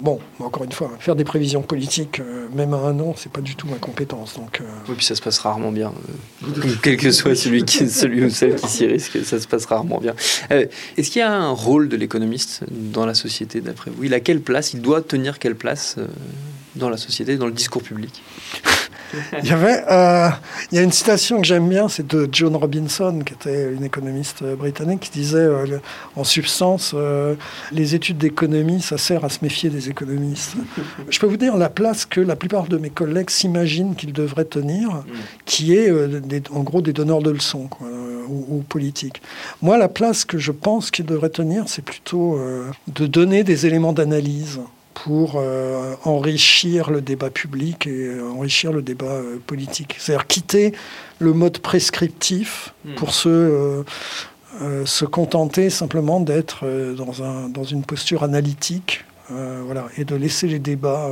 Bon, 0.01 0.21
encore 0.39 0.63
une 0.63 0.73
fois, 0.73 0.91
faire 1.01 1.17
des 1.17 1.25
prévisions 1.25 1.63
politiques, 1.63 2.21
euh, 2.21 2.47
même 2.55 2.73
à 2.73 2.77
un 2.77 3.01
an, 3.01 3.15
c'est 3.17 3.33
pas 3.33 3.41
du 3.41 3.57
tout 3.57 3.67
ma 3.67 3.77
compétence. 3.77 4.35
Donc, 4.35 4.61
euh. 4.61 4.65
Oui, 4.89 4.95
puis 4.97 5.05
ça 5.05 5.17
se 5.17 5.23
passe 5.23 5.39
rarement 5.39 5.73
bien. 5.73 5.93
Euh, 6.45 6.75
quel 6.83 6.97
que 6.97 7.11
soit 7.11 7.35
celui, 7.35 7.65
qui, 7.65 7.89
celui 7.89 8.25
ou 8.25 8.31
celle 8.31 8.55
qui 8.55 8.69
s'y 8.69 8.87
risque, 8.87 9.19
ça 9.25 9.41
se 9.41 9.49
passe 9.49 9.67
rarement 9.67 9.99
bien. 9.99 10.15
Est-ce 10.51 11.11
qu'il 11.11 11.21
y 11.21 11.23
a 11.23 11.33
un 11.33 11.51
rôle 11.51 11.89
de 11.89 11.97
l'économiste 11.97 12.63
dans 12.71 13.07
la 13.07 13.15
société, 13.15 13.61
d'après 13.61 13.91
vous? 13.91 14.05
Il 14.05 14.15
a 14.15 14.21
quelle 14.21 14.41
place? 14.41 14.73
Il 14.73 14.83
doit 14.83 15.03
tenir 15.03 15.41
quelle 15.41 15.57
place 15.57 15.97
dans 16.77 16.91
la 16.91 16.97
société, 16.97 17.37
dans 17.37 17.47
le 17.47 17.53
discours 17.53 17.83
public? 17.83 18.23
il 19.43 19.49
y 19.49 19.53
avait, 19.53 19.85
euh, 19.91 20.29
il 20.71 20.77
y 20.77 20.79
a 20.79 20.83
une 20.83 20.93
citation 20.93 21.41
que 21.41 21.47
j'aime 21.47 21.69
bien, 21.69 21.89
c'est 21.89 22.07
de 22.07 22.29
Joan 22.31 22.57
Robinson, 22.57 23.21
qui 23.25 23.35
était 23.35 23.73
une 23.73 23.85
économiste 23.85 24.43
britannique, 24.43 25.01
qui 25.01 25.11
disait, 25.11 25.39
euh, 25.39 25.79
en 26.17 26.25
substance, 26.25 26.93
euh, 26.95 27.35
les 27.73 27.95
études 27.95 28.19
d'économie, 28.19 28.83
ça 28.83 28.99
sert 28.99 29.25
à 29.25 29.29
se 29.29 29.39
méfier 29.43 29.71
des 29.71 29.89
économistes. 29.89 30.57
Je 31.09 31.19
peux 31.19 31.27
vous 31.27 31.37
dire 31.37 31.57
la 31.57 31.69
place 31.69 32.05
que 32.05 32.21
la 32.21 32.37
plupart 32.37 32.67
de 32.69 32.77
mes 32.77 32.91
collègues 32.91 33.31
s'imaginent 33.31 33.95
qu'ils 33.95 34.13
devraient 34.13 34.45
tenir, 34.45 35.05
qui 35.45 35.75
est, 35.75 35.91
en 36.51 36.61
gros, 36.61 36.83
des 36.83 36.93
donneurs 36.93 37.23
de 37.23 37.31
leçons, 37.31 37.69
ou, 38.29 38.45
ou, 38.49 38.63
politiques. 38.63 39.23
Moi, 39.63 39.79
la 39.79 39.89
place 39.89 40.25
que 40.25 40.39
je 40.39 40.53
pense 40.53 40.91
qu'ils 40.91 41.07
devraient 41.07 41.31
tenir, 41.31 41.65
c'est 41.67 41.85
plutôt 41.85 42.39
de 42.89 43.07
donner 43.07 43.43
des 43.45 43.67
éléments 43.67 43.93
d'analyse 43.93 44.61
pour 45.05 45.35
euh, 45.37 45.95
enrichir 46.05 46.91
le 46.91 47.01
débat 47.01 47.31
public 47.31 47.87
et 47.87 48.07
euh, 48.07 48.31
enrichir 48.31 48.73
le 48.73 48.83
débat 48.83 49.07
euh, 49.07 49.39
politique. 49.47 49.97
C'est-à-dire 49.99 50.27
quitter 50.27 50.73
le 51.19 51.33
mode 51.33 51.59
prescriptif 51.59 52.75
hmm. 52.85 52.95
pour 52.95 53.15
se, 53.15 53.85
se 54.85 55.05
contenter 55.05 55.71
simplement 55.71 56.21
d'être 56.21 56.65
dans, 56.97 57.23
un, 57.23 57.49
dans 57.49 57.65
une 57.65 57.83
posture 57.83 58.23
analytique 58.23 59.05
voilà, 59.31 59.87
et 59.97 60.05
de 60.05 60.15
laisser 60.15 60.47
les 60.47 60.61
débats 60.61 61.11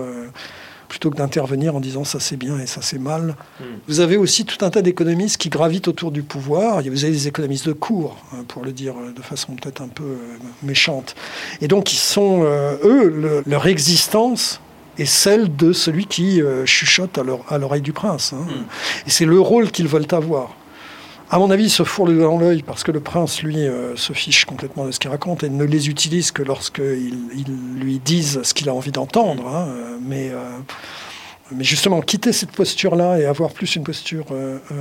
plutôt 0.88 1.10
que 1.10 1.16
d'intervenir 1.16 1.74
en 1.74 1.80
disant 1.80 2.04
ça 2.04 2.20
c'est 2.20 2.36
bien 2.36 2.58
et 2.58 2.66
ça 2.66 2.80
c'est 2.82 2.98
mal. 2.98 3.36
Hmm. 3.60 3.64
Vous 3.88 4.00
avez 4.00 4.16
aussi 4.16 4.44
tout 4.44 4.64
un 4.64 4.70
tas 4.70 4.82
d'économistes 4.82 5.36
qui 5.38 5.48
gravitent 5.48 5.88
autour 5.88 6.10
du 6.10 6.22
pouvoir. 6.22 6.82
Vous 6.82 7.04
avez 7.04 7.12
des 7.12 7.28
économistes 7.28 7.66
de 7.66 7.72
cours, 7.72 8.16
hein, 8.32 8.44
pour 8.48 8.64
le 8.64 8.72
dire 8.72 8.94
de 9.14 9.22
façon 9.22 9.54
peut-être 9.54 9.80
un 9.82 9.88
peu 9.88 10.04
euh, 10.04 10.16
méchante. 10.62 11.14
Et 11.60 11.68
donc 11.68 11.92
ils 11.92 11.98
sont, 11.98 12.42
euh, 12.44 12.76
eux, 12.84 13.42
leur 13.46 13.66
existence 13.66 14.60
est 14.98 15.04
celle 15.04 15.54
de 15.54 15.72
celui 15.72 16.06
qui 16.06 16.40
euh, 16.40 16.64
chuchote 16.64 17.18
à 17.48 17.58
l'oreille 17.58 17.82
du 17.82 17.92
prince. 17.92 18.32
Hein. 18.32 18.46
Hmm. 18.46 18.64
Et 19.06 19.10
c'est 19.10 19.26
le 19.26 19.40
rôle 19.40 19.70
qu'ils 19.70 19.88
veulent 19.88 20.08
avoir 20.10 20.54
à 21.30 21.38
mon 21.38 21.50
avis, 21.50 21.70
se 21.70 21.82
fourrent 21.82 22.12
dans 22.12 22.38
l'œil 22.38 22.62
parce 22.62 22.84
que 22.84 22.92
le 22.92 23.00
prince, 23.00 23.42
lui, 23.42 23.58
euh, 23.58 23.96
se 23.96 24.12
fiche 24.12 24.44
complètement 24.44 24.86
de 24.86 24.92
ce 24.92 25.00
qu'il 25.00 25.10
raconte 25.10 25.42
et 25.42 25.48
ne 25.48 25.64
les 25.64 25.88
utilise 25.88 26.30
que 26.30 26.42
lorsqu'ils 26.42 27.18
ils 27.34 27.80
lui 27.80 27.98
disent 27.98 28.40
ce 28.42 28.54
qu'il 28.54 28.68
a 28.68 28.74
envie 28.74 28.92
d'entendre. 28.92 29.48
Hein, 29.48 29.68
euh, 29.68 29.98
mais, 30.00 30.30
euh, 30.30 30.38
mais 31.50 31.64
justement, 31.64 32.00
quitter 32.00 32.32
cette 32.32 32.52
posture-là 32.52 33.18
et 33.18 33.24
avoir 33.24 33.52
plus 33.52 33.74
une 33.74 33.82
posture 33.82 34.26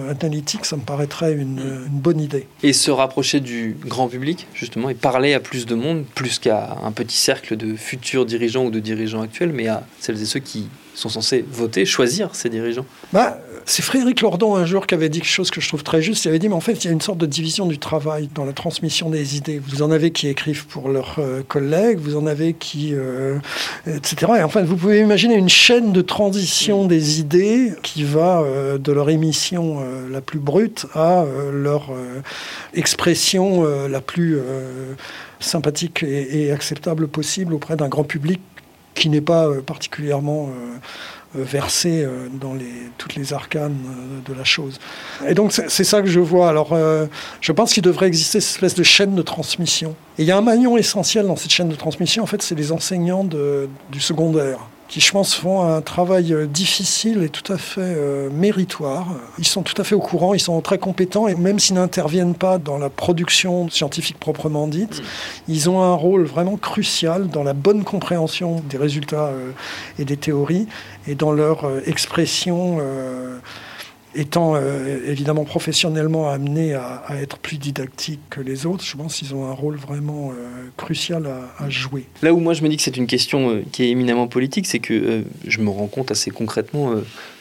analytique, 0.09 0.65
ça 0.65 0.75
me 0.75 0.81
paraîtrait 0.81 1.33
une, 1.33 1.59
une, 1.87 1.99
bonne 1.99 2.19
idée. 2.19 2.47
Et 2.63 2.73
se 2.73 2.89
rapprocher 2.89 3.39
du 3.39 3.77
grand 3.85 4.07
public, 4.07 4.47
justement, 4.53 4.89
et 4.89 4.95
parler 4.95 5.33
à 5.35 5.39
plus 5.39 5.67
de 5.67 5.75
monde, 5.75 6.05
plus 6.15 6.39
qu'à 6.39 6.77
un 6.83 6.91
petit 6.91 7.17
cercle 7.17 7.55
de 7.55 7.75
futurs 7.75 8.25
dirigeants 8.25 8.65
ou 8.65 8.71
de 8.71 8.79
dirigeants 8.79 9.21
actuels, 9.21 9.51
mais 9.53 9.67
à 9.67 9.83
celles 9.99 10.19
et 10.19 10.25
ceux 10.25 10.39
qui 10.39 10.67
sont 10.95 11.09
censés 11.09 11.45
voter, 11.47 11.85
choisir 11.85 12.33
ces 12.33 12.49
dirigeants 12.49 12.85
bah, 13.13 13.37
C'est 13.67 13.81
Frédéric 13.81 14.21
Lordon 14.21 14.55
un 14.55 14.65
jour 14.65 14.85
qui 14.85 14.93
avait 14.93 15.09
dit 15.09 15.21
quelque 15.21 15.27
chose 15.27 15.49
que 15.49 15.59
je 15.59 15.67
trouve 15.67 15.83
très 15.83 15.99
juste. 15.99 16.23
Il 16.25 16.27
avait 16.27 16.37
dit, 16.37 16.49
mais 16.49 16.55
en 16.55 16.59
fait, 16.59 16.83
il 16.83 16.87
y 16.87 16.89
a 16.91 16.93
une 16.93 17.01
sorte 17.01 17.17
de 17.17 17.25
division 17.25 17.65
du 17.65 17.79
travail 17.79 18.29
dans 18.35 18.45
la 18.45 18.53
transmission 18.53 19.09
des 19.09 19.37
idées. 19.37 19.59
Vous 19.67 19.81
en 19.81 19.89
avez 19.89 20.11
qui 20.11 20.27
écrivent 20.27 20.67
pour 20.67 20.87
leurs 20.87 21.15
euh, 21.17 21.41
collègues, 21.41 21.97
vous 21.97 22.15
en 22.15 22.27
avez 22.27 22.53
qui... 22.53 22.91
Euh, 22.93 23.39
etc. 23.87 24.33
Et 24.37 24.43
enfin, 24.43 24.61
vous 24.61 24.75
pouvez 24.75 24.99
imaginer 24.99 25.33
une 25.33 25.49
chaîne 25.49 25.93
de 25.93 26.01
transition 26.01 26.85
des 26.85 27.19
idées 27.19 27.73
qui 27.81 28.03
va 28.03 28.41
euh, 28.41 28.77
de 28.77 28.91
leur 28.91 29.09
émission 29.09 29.83
la 30.11 30.21
plus 30.21 30.39
brute 30.39 30.85
à 30.93 31.25
leur 31.51 31.91
expression 32.73 33.63
la 33.87 34.01
plus 34.01 34.39
sympathique 35.39 36.03
et, 36.03 36.51
acceptable 36.51 37.07
possible 37.07 37.53
auprès 37.53 37.75
d'un 37.75 37.87
grand 37.87 38.03
public 38.03 38.39
qui 38.95 39.09
n'est 39.09 39.21
pas 39.21 39.47
euh, 39.47 39.61
particulièrement 39.61 40.47
euh, 40.47 40.51
euh, 40.51 41.24
versé 41.35 42.07
dans 42.39 42.53
les, 42.53 42.71
toutes 42.97 43.15
les 43.15 43.33
arcanes 43.33 43.77
de 44.25 44.33
la 44.33 44.43
chose. 44.43 44.79
Et 45.27 45.33
donc 45.33 45.51
c'est 45.51 45.83
ça 45.83 46.01
que 46.01 46.07
je 46.07 46.19
vois. 46.19 46.49
Alors 46.49 46.77
je 47.41 47.51
pense 47.51 47.73
qu'il 47.73 47.83
devrait 47.83 48.07
exister 48.07 48.39
cette 48.39 48.55
espèce 48.55 48.75
de 48.75 48.83
chaîne 48.83 49.15
de 49.15 49.21
transmission. 49.21 49.95
Et 50.17 50.23
il 50.23 50.25
y 50.25 50.31
a 50.31 50.37
un 50.37 50.41
maillon 50.41 50.77
essentiel 50.77 51.27
dans 51.27 51.35
cette 51.35 51.51
chaîne 51.51 51.69
de 51.69 51.75
transmission, 51.75 52.23
en 52.23 52.27
fait, 52.27 52.41
c'est 52.41 52.55
les 52.55 52.71
enseignants 52.71 53.23
du 53.23 53.99
secondaire 53.99 54.59
qui, 54.87 55.01
je 55.01 55.11
pense, 55.11 55.33
font 55.33 55.61
un 55.63 55.81
travail 55.81 56.33
euh, 56.33 56.45
difficile 56.45 57.23
et 57.23 57.29
tout 57.29 57.51
à 57.51 57.57
fait 57.57 57.81
euh, 57.81 58.29
méritoire. 58.29 59.07
Ils 59.39 59.47
sont 59.47 59.63
tout 59.63 59.79
à 59.81 59.83
fait 59.83 59.95
au 59.95 59.99
courant, 59.99 60.33
ils 60.33 60.39
sont 60.39 60.59
très 60.61 60.77
compétents, 60.77 61.27
et 61.27 61.35
même 61.35 61.59
s'ils 61.59 61.75
n'interviennent 61.75 62.35
pas 62.35 62.57
dans 62.57 62.77
la 62.77 62.89
production 62.89 63.69
scientifique 63.69 64.19
proprement 64.19 64.67
dite, 64.67 65.01
ils 65.47 65.69
ont 65.69 65.81
un 65.81 65.93
rôle 65.95 66.25
vraiment 66.25 66.57
crucial 66.57 67.27
dans 67.27 67.43
la 67.43 67.53
bonne 67.53 67.83
compréhension 67.83 68.61
des 68.69 68.77
résultats 68.77 69.27
euh, 69.27 69.51
et 69.97 70.05
des 70.05 70.17
théories, 70.17 70.67
et 71.07 71.15
dans 71.15 71.31
leur 71.31 71.65
expression 71.87 72.79
étant 74.15 74.55
euh, 74.55 74.99
évidemment 75.05 75.43
professionnellement 75.43 76.29
amenés 76.29 76.73
à, 76.73 77.03
être 77.21 77.37
plus 77.37 77.57
didactiques 77.57 78.21
que 78.29 78.41
les 78.41 78.65
autres, 78.65 78.83
je 78.83 78.95
pense 78.97 79.17
qu'ils 79.17 79.35
ont 79.35 79.45
un 79.45 79.53
rôle 79.53 79.75
vraiment 79.75 80.31
euh, 80.31 80.33
crucial 80.77 81.27
à, 81.59 81.69
jouer. 81.69 82.05
Là 82.21 82.33
où 82.33 82.39
moi 82.39 82.53
je 82.53 82.63
me 82.63 82.69
dis 82.69 82.77
que 82.77 82.83
c'est 82.83 82.97
une 82.97 83.07
question 83.07 83.49
euh, 83.49 83.63
qui 83.71 83.83
est 83.83 83.89
éminemment 83.89 84.27
politique, 84.27 84.65
c'est 84.65 84.79
que 84.79 85.23
je 85.45 85.61
me 85.61 85.69
rends 85.69 85.87
compte 85.87 86.11
assez 86.11 86.31
concrètement 86.31 86.93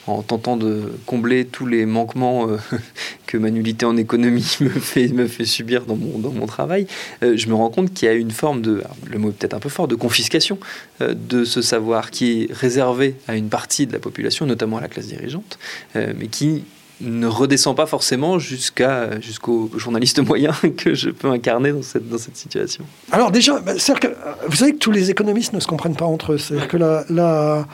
en 0.07 0.23
tentant 0.23 0.57
de 0.57 0.93
combler 1.07 1.45
tous 1.45 1.67
les 1.67 1.87
manquements 1.87 2.47
que 3.27 3.39
ma 3.39 3.51
nullité 3.51 3.87
en 3.87 3.97
économie 3.97 4.57
me 4.61 5.27
fait, 5.27 5.45
subir 5.45 5.85
dans 5.87 5.97
mon, 5.97 6.47
travail, 6.47 6.87
je 7.23 7.47
me 7.49 7.55
rends 7.55 7.71
compte 7.71 7.93
qu'il 7.93 8.07
y 8.07 8.11
a 8.11 8.15
une 8.15 8.31
forme 8.31 8.61
de, 8.61 8.83
le 9.07 9.19
mot 9.19 9.31
peut-être 9.31 9.55
un 9.55 9.61
peu 9.61 9.69
fort, 9.69 9.89
de 9.89 9.95
confiscation 9.95 10.59
de 11.01 11.45
ce 11.45 11.63
savoir 11.63 12.11
qui 12.11 12.43
est 12.43 12.53
réservé 12.53 13.17
à 13.29 13.37
une 13.37 13.49
partie 13.49 13.87
de 13.87 13.93
la 13.93 13.99
population, 13.99 14.47
notamment 14.47 14.79
à 14.79 14.81
la 14.81 14.89
classe 14.89 15.07
dirigeante, 15.07 15.59
mais 15.95 16.27
qui 16.31 16.65
ne 17.01 17.27
redescend 17.27 17.77
pas 17.77 17.87
forcément 17.87 18.39
jusqu'à 18.39 19.21
jusqu'au 19.21 19.71
journaliste 19.77 20.21
moyen 20.27 20.53
que 20.77 20.95
je 20.95 21.11
peux 21.11 21.29
incarner 21.29 21.73
dans 21.73 21.83
cette, 21.83 22.37
situation. 22.37 22.85
Alors 23.13 23.31
déjà, 23.31 23.61
bah, 23.61 23.75
que, 23.75 24.09
vous 24.47 24.57
savez 24.57 24.73
que 24.73 24.79
tous 24.79 24.91
les 24.91 25.11
économistes 25.11 25.53
ne 25.53 25.61
se 25.61 25.67
comprennent 25.67 25.97
pas 25.97 26.05
entre 26.05 26.33
eux. 26.33 26.39
C'est-à-dire 26.39 26.69
que 26.69 26.77
la, 26.77 27.05
la, 27.11 27.67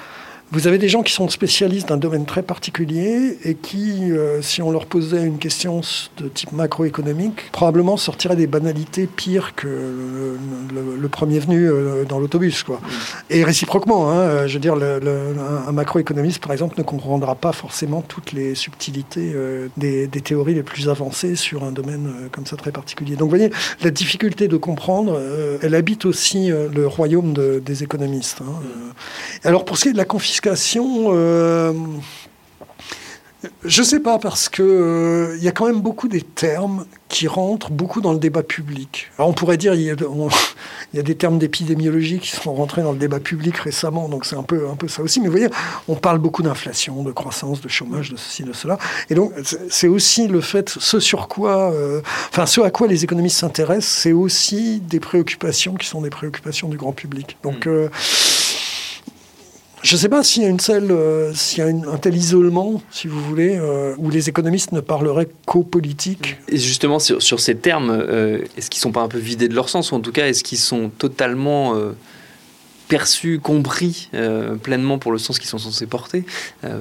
vous 0.52 0.66
avez 0.66 0.78
des 0.78 0.88
gens 0.88 1.02
qui 1.02 1.12
sont 1.12 1.28
spécialistes 1.28 1.88
d'un 1.88 1.96
domaine 1.96 2.26
très 2.26 2.42
particulier 2.42 3.38
et 3.44 3.54
qui, 3.54 4.10
euh, 4.10 4.42
si 4.42 4.62
on 4.62 4.72
leur 4.72 4.86
posait 4.86 5.24
une 5.24 5.38
question 5.38 5.80
de 6.16 6.26
type 6.28 6.50
macroéconomique, 6.50 7.52
probablement 7.52 7.96
sortiraient 7.96 8.34
des 8.34 8.48
banalités 8.48 9.06
pires 9.06 9.54
que 9.54 9.68
le, 9.68 11.08
premier 11.08 11.38
venu 11.38 11.68
euh, 11.68 12.04
dans 12.04 12.18
l'autobus. 12.18 12.62
Quoi. 12.62 12.80
Et 13.30 13.44
réciproquement, 13.44 14.10
hein, 14.10 14.46
je 14.46 14.54
veux 14.54 14.60
dire, 14.60 14.74
un 14.74 15.72
macroéconomiste, 15.72 16.40
par 16.40 16.52
exemple, 16.52 16.74
ne 16.78 16.84
comprendra 16.84 17.34
pas 17.34 17.52
forcément 17.52 18.00
toutes 18.00 18.32
les 18.32 18.54
subtilités 18.54 19.32
euh, 19.34 19.68
des, 19.76 20.08
théories 20.08 20.54
les 20.54 20.62
plus 20.62 20.88
avancées 20.88 21.36
sur 21.36 21.64
un 21.64 21.72
domaine 21.72 22.08
comme 22.32 22.46
ça 22.46 22.56
très 22.56 22.72
particulier. 22.72 23.16
Donc 23.16 23.30
vous 23.30 23.36
voyez, 23.36 23.50
la 23.82 23.90
difficulté 23.90 24.48
de 24.48 24.56
comprendre, 24.56 25.20
elle 25.62 25.74
habite 25.74 26.04
aussi 26.04 26.48
le 26.48 26.86
royaume 26.86 27.34
des 27.34 27.82
économistes. 27.82 28.40
Hein. 28.42 28.52
Alors 29.44 29.64
pour 29.64 29.78
ce 29.78 29.84
qui 29.84 29.88
est 29.88 29.92
de 29.92 29.96
la 29.96 30.04
confiscation, 30.04 30.39
euh, 30.46 31.72
je 33.64 33.80
ne 33.80 33.86
sais 33.86 34.00
pas, 34.00 34.18
parce 34.18 34.48
qu'il 34.48 34.64
euh, 34.64 35.38
y 35.40 35.48
a 35.48 35.52
quand 35.52 35.66
même 35.66 35.80
beaucoup 35.80 36.08
des 36.08 36.20
termes 36.20 36.84
qui 37.08 37.26
rentrent 37.26 37.70
beaucoup 37.70 38.00
dans 38.00 38.12
le 38.12 38.18
débat 38.18 38.42
public. 38.42 39.10
Alors 39.16 39.30
on 39.30 39.32
pourrait 39.32 39.56
dire, 39.56 39.74
il 39.74 39.82
y 39.82 39.90
a, 39.90 39.94
il 40.92 40.96
y 40.96 41.00
a 41.00 41.02
des 41.02 41.14
termes 41.14 41.38
d'épidémiologie 41.38 42.18
qui 42.18 42.30
sont 42.30 42.54
rentrés 42.54 42.82
dans 42.82 42.92
le 42.92 42.98
débat 42.98 43.18
public 43.18 43.56
récemment, 43.56 44.08
donc 44.08 44.26
c'est 44.26 44.36
un 44.36 44.42
peu, 44.42 44.68
un 44.68 44.76
peu 44.76 44.88
ça 44.88 45.02
aussi. 45.02 45.20
Mais 45.20 45.26
vous 45.26 45.32
voyez, 45.32 45.48
on 45.88 45.94
parle 45.94 46.18
beaucoup 46.18 46.42
d'inflation, 46.42 47.02
de 47.02 47.12
croissance, 47.12 47.60
de 47.60 47.68
chômage, 47.68 48.10
de 48.10 48.16
ceci, 48.16 48.42
de 48.42 48.52
cela. 48.52 48.78
Et 49.08 49.14
donc 49.14 49.32
c'est 49.70 49.88
aussi 49.88 50.28
le 50.28 50.40
fait, 50.40 50.68
ce 50.68 51.00
sur 51.00 51.28
quoi, 51.28 51.72
euh, 51.72 52.02
enfin 52.30 52.46
ce 52.46 52.60
à 52.60 52.70
quoi 52.70 52.86
les 52.86 53.04
économistes 53.04 53.38
s'intéressent, 53.38 53.90
c'est 54.02 54.12
aussi 54.12 54.80
des 54.80 55.00
préoccupations 55.00 55.74
qui 55.74 55.86
sont 55.86 56.02
des 56.02 56.10
préoccupations 56.10 56.68
du 56.68 56.76
grand 56.76 56.92
public. 56.92 57.38
Donc... 57.42 57.66
Mmh. 57.66 57.88
Je 59.82 59.94
ne 59.94 59.98
sais 60.00 60.08
pas 60.10 60.22
s'il 60.22 60.42
y 60.42 60.46
a, 60.46 60.48
une 60.48 60.58
euh, 60.68 61.32
s'il 61.34 61.58
y 61.58 61.62
a 61.62 61.66
un 61.66 61.96
tel 61.96 62.14
isolement, 62.14 62.82
si 62.90 63.08
vous 63.08 63.20
voulez, 63.22 63.56
euh, 63.56 63.94
où 63.96 64.10
les 64.10 64.28
économistes 64.28 64.72
ne 64.72 64.80
parleraient 64.80 65.28
qu'aux 65.46 65.62
politiques. 65.62 66.36
Et 66.48 66.58
justement, 66.58 66.98
sur, 66.98 67.22
sur 67.22 67.40
ces 67.40 67.56
termes, 67.56 67.90
euh, 67.90 68.44
est-ce 68.58 68.68
qu'ils 68.68 68.80
ne 68.80 68.82
sont 68.82 68.92
pas 68.92 69.00
un 69.00 69.08
peu 69.08 69.18
vidés 69.18 69.48
de 69.48 69.54
leur 69.54 69.70
sens 69.70 69.92
Ou 69.92 69.94
en 69.94 70.00
tout 70.00 70.12
cas, 70.12 70.26
est-ce 70.26 70.44
qu'ils 70.44 70.58
sont 70.58 70.90
totalement 70.90 71.74
perçus, 72.88 73.38
compris 73.40 74.10
pleinement 74.62 74.98
pour 74.98 75.12
le 75.12 75.18
sens 75.18 75.38
qu'ils 75.38 75.48
sont 75.48 75.58
censés 75.58 75.86
porter 75.86 76.24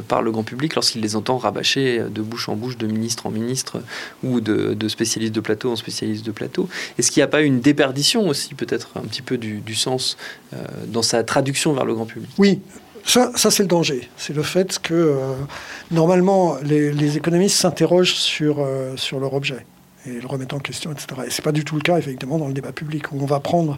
par 0.08 0.24
le 0.24 0.32
grand 0.32 0.44
public 0.44 0.74
lorsqu'il 0.74 1.01
les 1.01 1.15
entend 1.15 1.38
rabâcher 1.38 2.03
de 2.10 2.22
bouche 2.24 2.50
en 2.50 2.56
bouche, 2.56 2.77
de 2.77 2.88
ministre 2.88 3.27
en 3.27 3.29
ministre 3.29 3.82
ou 4.24 4.41
de, 4.41 4.74
de 4.74 4.88
spécialiste 4.88 5.34
de 5.36 5.39
plateau 5.39 5.72
en 5.72 5.75
spécialiste 5.75 6.25
de 6.25 6.32
plateau? 6.32 6.68
Est-ce 6.98 7.12
qu'il 7.12 7.22
n'y 7.22 7.25
a 7.25 7.27
pas 7.27 7.41
une 7.41 7.60
déperdition 7.60 8.27
aussi 8.27 8.56
peut-être 8.56 8.89
un 8.96 9.01
petit 9.01 9.22
peu 9.22 9.38
du, 9.38 9.75
sens 9.75 10.18
dans 10.88 11.03
sa 11.03 11.24
traduction 11.24 11.74
vers 11.74 11.86
le 11.86 11.94
grand 11.94 12.08
public? 12.08 12.32
Oui, 12.39 12.60
ça, 13.10 13.32
ça 13.36 13.51
c'est 13.51 13.63
le 13.63 13.70
danger. 13.70 14.10
C'est 14.18 14.34
le 14.34 14.44
fait 14.44 14.80
que 14.80 15.18
normalement 15.92 16.58
les, 16.63 17.18
économistes 17.18 17.58
s'interrogent 17.58 18.16
sur, 18.16 18.66
sur 18.96 19.20
leur 19.20 19.34
objet 19.34 19.66
et 20.06 20.22
le 20.22 20.28
remettre 20.28 20.56
en 20.56 20.60
question, 20.60 20.92
etc. 20.92 21.08
Et 21.28 21.30
c'est 21.30 21.42
pas 21.42 21.51
du 21.51 21.66
tout 21.66 21.75
le 21.75 21.82
cas, 21.82 21.98
effectivement, 21.98 22.38
dans 22.38 22.48
le 22.48 22.54
débat 22.54 22.72
public, 22.72 23.12
où 23.12 23.18
on 23.22 23.25
va 23.25 23.39
prendre, 23.39 23.78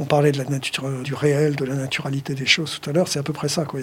on 0.00 0.04
parlait 0.04 0.32
de 0.32 0.38
la 0.38 0.44
nature, 0.44 0.88
du 1.02 1.14
réel, 1.14 1.56
de 1.56 1.64
la 1.64 1.74
naturalité 1.74 2.34
des 2.34 2.46
choses 2.46 2.78
tout 2.80 2.88
à 2.88 2.92
l'heure, 2.92 3.08
c'est 3.08 3.18
à 3.18 3.22
peu 3.22 3.32
près 3.32 3.48
ça. 3.48 3.64
Quoi. 3.64 3.80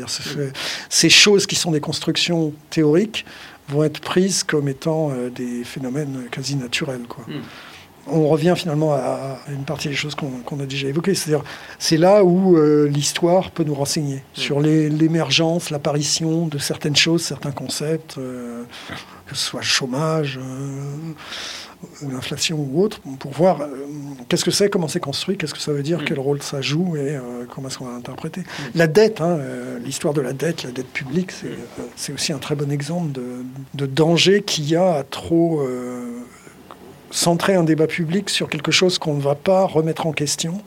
Ces 0.90 1.10
choses 1.10 1.46
qui 1.46 1.56
sont 1.56 1.72
des 1.72 1.82
constructions 1.82 2.54
théoriques 2.70 3.26
vont 3.70 3.84
être 3.84 4.00
prises 4.00 4.44
comme 4.44 4.68
étant 4.68 5.12
euh, 5.12 5.30
des 5.30 5.64
phénomènes 5.64 6.26
quasi 6.32 6.56
naturels. 6.56 7.06
Quoi. 7.08 7.26
Hmm. 7.28 7.42
On 8.08 8.28
revient 8.28 8.54
finalement 8.56 8.94
à, 8.94 9.40
une 9.50 9.64
partie 9.64 9.88
des 9.88 9.96
choses 9.96 10.16
qu'on 10.16 10.60
a 10.60 10.66
déjà 10.66 10.88
évoquées. 10.88 11.16
C'est-à-dire, 11.16 11.44
c'est 11.80 11.98
là 11.98 12.24
où 12.24 12.58
euh, 12.58 12.88
l'histoire 12.88 13.52
peut 13.52 13.64
nous 13.64 13.74
renseigner 13.74 14.18
hmm. 14.18 14.22
sur 14.34 14.60
l'émergence, 14.60 15.70
l'apparition 15.70 16.48
de 16.48 16.58
certaines 16.58 16.96
choses, 16.96 17.24
certains 17.24 17.52
concepts, 17.52 18.18
euh, 18.18 18.64
que 19.26 19.36
ce 19.36 19.46
soit 19.46 19.62
le 19.62 19.66
chômage 19.66 20.40
l'inflation 22.02 22.58
ou 22.58 22.82
autre, 22.82 23.00
pour 23.20 23.32
voir 23.32 23.62
euh, 23.62 23.68
qu'est-ce 24.30 24.46
que 24.46 24.52
c'est, 24.52 24.70
comment 24.70 24.88
c'est 24.88 25.00
construit, 25.00 25.38
qu'est-ce 25.38 25.54
que 25.54 25.60
ça 25.60 25.72
veut 25.72 25.84
dire, 25.84 26.02
mm. 26.02 26.06
quel 26.06 26.20
rôle 26.20 26.42
ça 26.42 26.62
joue 26.62 26.96
et 26.96 27.16
euh, 27.16 27.46
comment 27.50 27.68
est-ce 27.68 27.78
qu'on 27.78 27.86
va 27.86 27.94
l'interpréter. 27.94 28.42
Mm. 28.42 28.64
La 28.76 28.88
dette, 28.88 29.22
hein, 29.22 29.38
euh, 29.40 29.80
l'histoire 29.80 30.14
de 30.14 30.22
la 30.22 30.34
dette, 30.34 30.64
la 30.64 30.72
dette 30.72 30.88
publique, 30.88 31.32
c'est 31.96 32.14
aussi 32.14 32.34
un 32.34 32.38
très 32.38 32.56
bon 32.56 32.72
exemple 32.72 33.12
de, 33.74 33.86
danger 33.86 34.42
qu'il 34.42 34.68
y 34.68 34.76
a 34.76 34.96
à 34.96 35.04
trop 35.04 35.62
centrer 37.12 37.56
un 37.56 37.64
débat 37.64 37.88
public 37.88 38.30
sur 38.30 38.50
quelque 38.50 38.72
chose 38.72 38.98
qu'on 38.98 39.16
ne 39.16 39.22
va 39.22 39.36
pas 39.36 39.66
remettre 39.66 40.08
en 40.08 40.12
question 40.12 40.62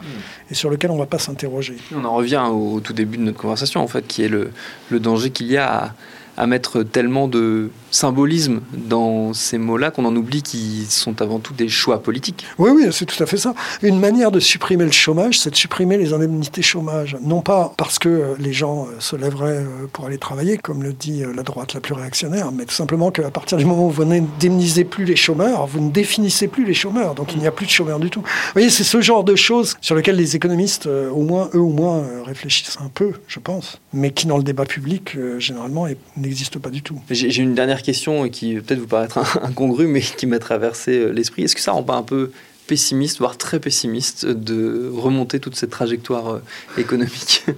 et 0.51 0.55
sur 0.55 0.71
lequel 0.71 0.91
on 0.91 0.95
ne 0.95 1.01
va 1.01 1.07
pas 1.07 1.19
s'interroger. 1.19 1.77
On 1.95 2.05
en 2.05 2.15
revient 2.15 2.43
au, 2.51 2.81
tout 2.81 2.93
début 2.93 3.19
de 3.19 3.23
notre 3.23 3.39
conversation, 3.39 3.83
en 3.83 3.89
fait, 3.89 4.07
qui 4.07 4.23
est 4.23 4.29
le, 4.29 4.53
le 4.91 5.01
danger 5.01 5.31
qu'il 5.31 5.47
y 5.47 5.57
a 5.57 5.85
à 5.85 5.93
à 6.39 6.47
mettre 6.47 6.85
tellement 6.85 7.27
de 7.27 7.71
symbolisme 7.91 8.61
dans 8.73 9.33
ces 9.33 9.59
mots-là 9.59 9.91
qu'on 9.91 10.05
en 10.05 10.15
oublie 10.15 10.43
qu'ils 10.43 10.87
sont 10.87 11.21
avant 11.21 11.41
tout 11.41 11.53
des 11.53 11.69
choix 11.69 12.03
politiques. 12.03 12.47
Oui, 12.59 12.71
oui, 12.73 12.87
c'est 12.93 13.07
tout 13.07 13.21
à 13.23 13.27
fait 13.27 13.37
ça. 13.37 13.55
Une 13.83 13.99
manière 13.99 14.31
de 14.31 14.39
supprimer 14.39 14.85
le 14.85 14.93
chômage, 14.93 15.39
c'est 15.41 15.51
de 15.51 15.57
supprimer 15.57 15.99
les 15.99 16.13
indemnités 16.13 16.63
chômage. 16.63 17.17
Non 17.23 17.41
pas 17.41 17.73
parce 17.77 17.99
que 17.99 18.37
les 18.39 18.53
gens 18.53 18.87
euh, 18.87 19.01
se 19.01 19.17
lèveraient 19.17 19.65
euh, 19.65 19.87
pour 19.93 20.07
aller 20.07 20.19
travailler, 20.19 20.59
comme 20.59 20.83
le 20.83 20.93
dit 20.93 21.25
euh, 21.25 21.33
la 21.35 21.43
droite 21.43 21.75
la 21.75 21.81
plus 21.81 21.95
réactionnaire, 21.95 22.53
mais 22.53 22.67
tout 22.67 22.75
simplement 22.75 23.11
qu'à 23.11 23.31
partir 23.31 23.59
du 23.59 23.65
moment 23.65 23.87
où 23.87 23.91
vous 23.91 24.05
n'indemnisez 24.05 24.85
plus 24.85 25.05
les 25.05 25.17
chômeurs, 25.17 25.67
vous 25.67 25.81
ne 25.81 25.91
définissez 25.91 26.47
plus 26.47 26.65
les 26.65 26.75
chômeurs. 26.75 27.15
Donc 27.15 27.33
il 27.35 27.41
n'y 27.41 27.47
a 27.49 27.53
plus 27.53 27.67
de 27.67 27.71
chômeurs 27.71 27.99
du 27.99 28.11
tout. 28.11 28.21
Vous 28.21 28.53
voyez, 28.53 28.71
c'est 28.71 28.85
ce 28.85 29.01
genre 29.01 29.25
de 29.25 29.35
choses 29.35 29.77
sur 29.81 29.97
lesquelles 29.97 30.17
les 30.17 30.37
économistes, 30.37 30.87
au 30.87 31.23
moins, 31.23 31.51
eux 31.55 31.61
au 31.61 31.71
moins, 31.71 32.05
réfléchissent 32.25 32.79
un 32.81 32.89
peu, 32.89 33.13
je 33.27 33.41
pense, 33.41 33.81
mais 33.93 34.13
qui 34.13 34.27
dans 34.27 34.37
le 34.37 34.43
débat 34.45 34.67
public, 34.67 35.17
généralement, 35.39 35.87
n'existe 36.29 36.59
pas 36.59 36.71
du 36.71 36.83
tout. 36.83 37.01
J'ai 37.11 37.43
une 37.43 37.55
dernière 37.55 37.83
question 37.83 38.29
qui 38.29 38.55
peut-être 38.55 38.79
vous 38.79 38.87
paraître 38.87 39.19
incongrue, 39.43 39.87
mais 39.87 40.01
qui 40.01 40.27
m'a 40.27 40.39
traversé 40.39 40.99
euh, 40.99 41.11
l'esprit. 41.11 41.43
Est-ce 41.43 41.55
que 41.55 41.61
ça 41.61 41.73
rend 41.73 41.83
pas 41.83 41.95
un 41.97 42.03
peu 42.03 42.31
pessimiste, 42.67 43.19
voire 43.19 43.39
très 43.39 43.59
pessimiste, 43.59 44.27
de 44.27 44.91
remonter 44.95 45.41
toute 45.41 45.57
cette 45.57 45.71
trajectoire 45.71 46.29
euh, 46.35 46.43
économique? 46.77 47.45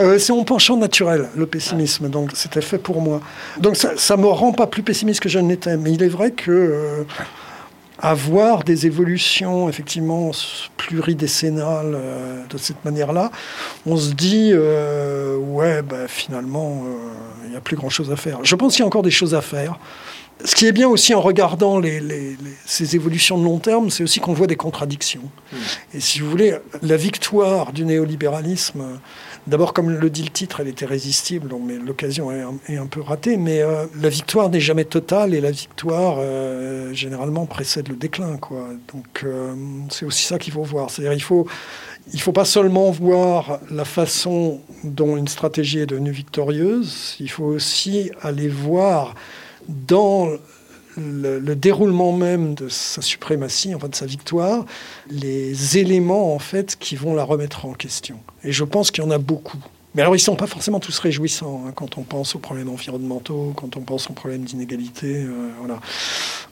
Euh, 0.00 0.18
C'est 0.18 0.32
mon 0.32 0.44
penchant 0.44 0.76
naturel, 0.76 1.28
le 1.36 1.46
pessimisme, 1.46 2.08
donc 2.08 2.32
c'était 2.34 2.60
fait 2.60 2.78
pour 2.78 3.00
moi. 3.00 3.20
Donc 3.60 3.76
ça 3.76 4.16
ne 4.16 4.22
me 4.22 4.26
rend 4.26 4.52
pas 4.52 4.66
plus 4.66 4.82
pessimiste 4.82 5.20
que 5.20 5.28
je 5.28 5.38
ne 5.38 5.48
l'étais, 5.48 5.76
mais 5.76 5.92
il 5.92 6.02
est 6.02 6.08
vrai 6.08 6.32
que 6.32 7.06
avoir 8.04 8.64
des 8.64 8.86
évolutions 8.86 9.70
effectivement 9.70 10.30
pluridécennales 10.76 11.94
euh, 11.94 12.44
de 12.50 12.58
cette 12.58 12.84
manière-là, 12.84 13.30
on 13.86 13.96
se 13.96 14.12
dit 14.12 14.50
euh, 14.52 15.36
ouais, 15.36 15.80
bah, 15.80 16.06
finalement, 16.06 16.84
euh, 16.84 17.44
il 17.44 17.50
n'y 17.50 17.56
a 17.56 17.62
plus 17.62 17.76
grand-chose 17.76 18.12
à 18.12 18.16
faire. 18.16 18.40
Je 18.42 18.54
pense 18.56 18.74
qu'il 18.74 18.80
y 18.80 18.84
a 18.84 18.86
encore 18.86 19.02
des 19.02 19.10
choses 19.10 19.34
à 19.34 19.40
faire. 19.40 19.78
Ce 20.44 20.54
qui 20.54 20.66
est 20.66 20.72
bien 20.72 20.88
aussi 20.88 21.14
en 21.14 21.20
regardant 21.22 21.80
ces 22.66 22.96
évolutions 22.96 23.38
de 23.38 23.44
long 23.44 23.58
terme, 23.58 23.88
c'est 23.88 24.02
aussi 24.02 24.20
qu'on 24.20 24.34
voit 24.34 24.48
des 24.48 24.56
contradictions. 24.56 25.22
Mmh. 25.22 25.56
Et 25.94 26.00
si 26.00 26.18
vous 26.20 26.28
voulez, 26.28 26.56
la 26.82 26.96
victoire 26.96 27.72
du 27.72 27.86
néolibéralisme 27.86 28.98
D'abord, 29.46 29.74
comme 29.74 29.90
le 29.90 30.10
dit 30.10 30.22
le 30.22 30.30
titre, 30.30 30.60
elle 30.60 30.68
était 30.68 30.86
résistible, 30.86 31.48
donc, 31.48 31.60
mais 31.66 31.76
l'occasion 31.76 32.30
est, 32.32 32.76
un 32.76 32.86
peu 32.86 33.02
ratée. 33.02 33.36
Mais 33.36 33.60
euh, 33.60 33.84
la 34.00 34.08
victoire 34.08 34.48
n'est 34.48 34.60
jamais 34.60 34.86
totale 34.86 35.34
et 35.34 35.40
la 35.40 35.50
victoire, 35.50 36.16
euh, 36.18 36.94
généralement, 36.94 37.44
précède 37.44 37.88
le 37.88 37.96
déclin. 37.96 38.38
Quoi. 38.38 38.68
Donc, 38.94 39.22
euh, 39.24 39.54
c'est 39.90 40.06
aussi 40.06 40.22
ça 40.24 40.38
qu'il 40.38 40.54
faut 40.54 40.62
voir. 40.62 40.90
C'est-à-dire, 40.90 41.12
il 41.12 41.22
faut, 41.22 41.46
il 42.14 42.20
faut 42.20 42.32
pas 42.32 42.46
seulement 42.46 42.90
voir 42.90 43.60
la 43.70 43.84
façon 43.84 44.60
dont 44.82 45.18
une 45.18 45.28
stratégie 45.28 45.80
est 45.80 45.86
devenue 45.86 46.10
victorieuse, 46.10 47.16
il 47.20 47.30
faut 47.30 47.44
aussi 47.44 48.10
aller 48.22 48.48
voir 48.48 49.14
dans 49.68 50.28
le, 50.96 51.54
déroulement 51.54 52.12
même 52.12 52.54
de 52.54 52.68
sa 52.68 53.02
suprématie, 53.02 53.74
enfin 53.74 53.88
de 53.88 53.94
sa 53.94 54.06
victoire, 54.06 54.64
les 55.10 55.78
éléments 55.78 56.34
en 56.34 56.38
fait 56.38 56.76
qui 56.78 56.96
vont 56.96 57.14
la 57.14 57.24
remettre 57.24 57.66
en 57.66 57.72
question. 57.72 58.18
Et 58.42 58.52
je 58.52 58.64
pense 58.64 58.90
qu'il 58.90 59.04
y 59.04 59.06
en 59.06 59.10
a 59.10 59.18
beaucoup. 59.18 59.58
Mais 59.94 60.02
alors, 60.02 60.14
ils 60.14 60.18
ne 60.18 60.22
sont 60.22 60.34
pas 60.34 60.48
forcément 60.48 60.80
tous 60.80 60.98
réjouissants 60.98 61.64
hein, 61.66 61.72
quand 61.74 61.98
on 61.98 62.02
pense 62.02 62.34
aux 62.34 62.40
problèmes 62.40 62.68
environnementaux, 62.68 63.52
quand 63.54 63.76
on 63.76 63.80
pense 63.82 64.10
aux 64.10 64.12
problèmes 64.12 64.42
d'inégalité. 64.42 65.22
Euh, 65.22 65.50
voilà. 65.60 65.78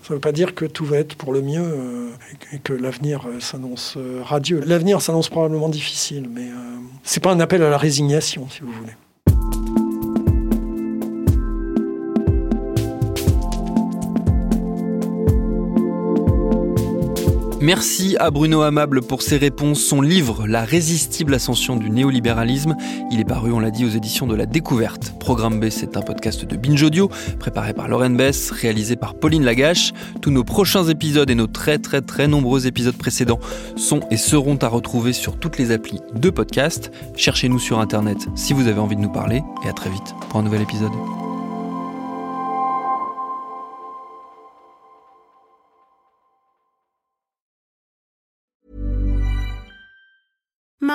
Ça 0.03 0.11
ne 0.11 0.15
veut 0.15 0.21
pas 0.21 0.31
dire 0.31 0.55
que 0.55 0.65
tout 0.65 0.85
va 0.85 0.99
être 0.99 1.17
pour 1.17 1.33
le 1.33 1.43
mieux 1.43 1.61
euh, 1.61 2.11
et 2.53 2.59
que 2.61 2.73
l'avenir 2.73 3.27
euh, 3.27 3.41
s'annonce 3.41 3.99
radieux. 4.23 4.63
L'avenir 4.65 5.03
s'annonce 5.03 5.29
probablement 5.29 5.69
difficile, 5.69 6.29
mais 6.33 6.49
ce 7.03 7.19
n'est 7.19 7.21
pas 7.21 7.33
un 7.33 7.41
appel 7.41 7.63
à 7.63 7.71
la 7.71 7.79
résignation, 7.79 8.49
si 8.49 8.61
vous 8.61 8.71
voulez. 8.71 8.93
Merci 17.63 18.17
à 18.19 18.33
Bruno 18.33 18.63
Amable 18.63 19.03
pour 19.03 19.23
ses 19.23 19.37
réponses. 19.37 19.81
Son 19.81 20.01
livre, 20.01 20.49
La 20.49 20.65
résistible 20.65 21.33
ascension 21.33 21.77
du 21.77 21.91
néolibéralisme, 21.91 22.75
il 23.13 23.21
est 23.21 23.25
paru, 23.25 23.53
on 23.53 23.61
l'a 23.61 23.71
dit, 23.71 23.85
aux 23.85 23.89
éditions 23.89 24.27
de 24.27 24.35
La 24.35 24.47
Découverte. 24.47 25.15
Programme 25.21 25.61
B, 25.61 25.69
c'est 25.71 25.97
un 25.97 26.03
podcast 26.03 26.45
de 26.45 26.57
Binge 26.57 26.83
Audio, 26.83 27.09
préparé 27.39 27.73
par 27.73 27.87
Lauren 27.87 28.11
Bess, 28.11 28.51
réalisé 28.51 28.97
par 28.97 29.15
Pauline 29.15 29.45
Lagache. 29.45 29.93
Tous 30.21 30.33
nos 30.33 30.43
prochains 30.43 30.89
épisodes 30.89 31.31
et 31.31 31.37
nos 31.37 31.47
très 31.47 31.79
très 31.79 32.01
très 32.01 32.27
nombreux 32.27 32.67
épisodes 32.67 32.97
précédents 32.97 33.39
sont 33.77 34.01
et 34.11 34.17
seront 34.17 34.57
à 34.57 34.67
retrouver 34.67 35.13
sur 35.13 35.39
toutes 35.39 35.57
les 35.57 35.71
applis 35.71 36.01
de 36.17 36.31
podcast. 36.31 36.91
Cherchez-nous 37.15 37.61
sur 37.61 37.79
Internet 37.79 38.19
si 38.35 38.55
vous 38.55 38.67
avez 38.67 38.81
envie 38.81 38.97
de 38.97 39.03
nous 39.03 39.13
parler, 39.13 39.41
et 39.65 39.69
à 39.69 39.73
très 39.73 39.89
vite 39.89 40.17
pour 40.31 40.41
un 40.41 40.43
nouvel 40.43 40.63
épisode. 40.63 40.91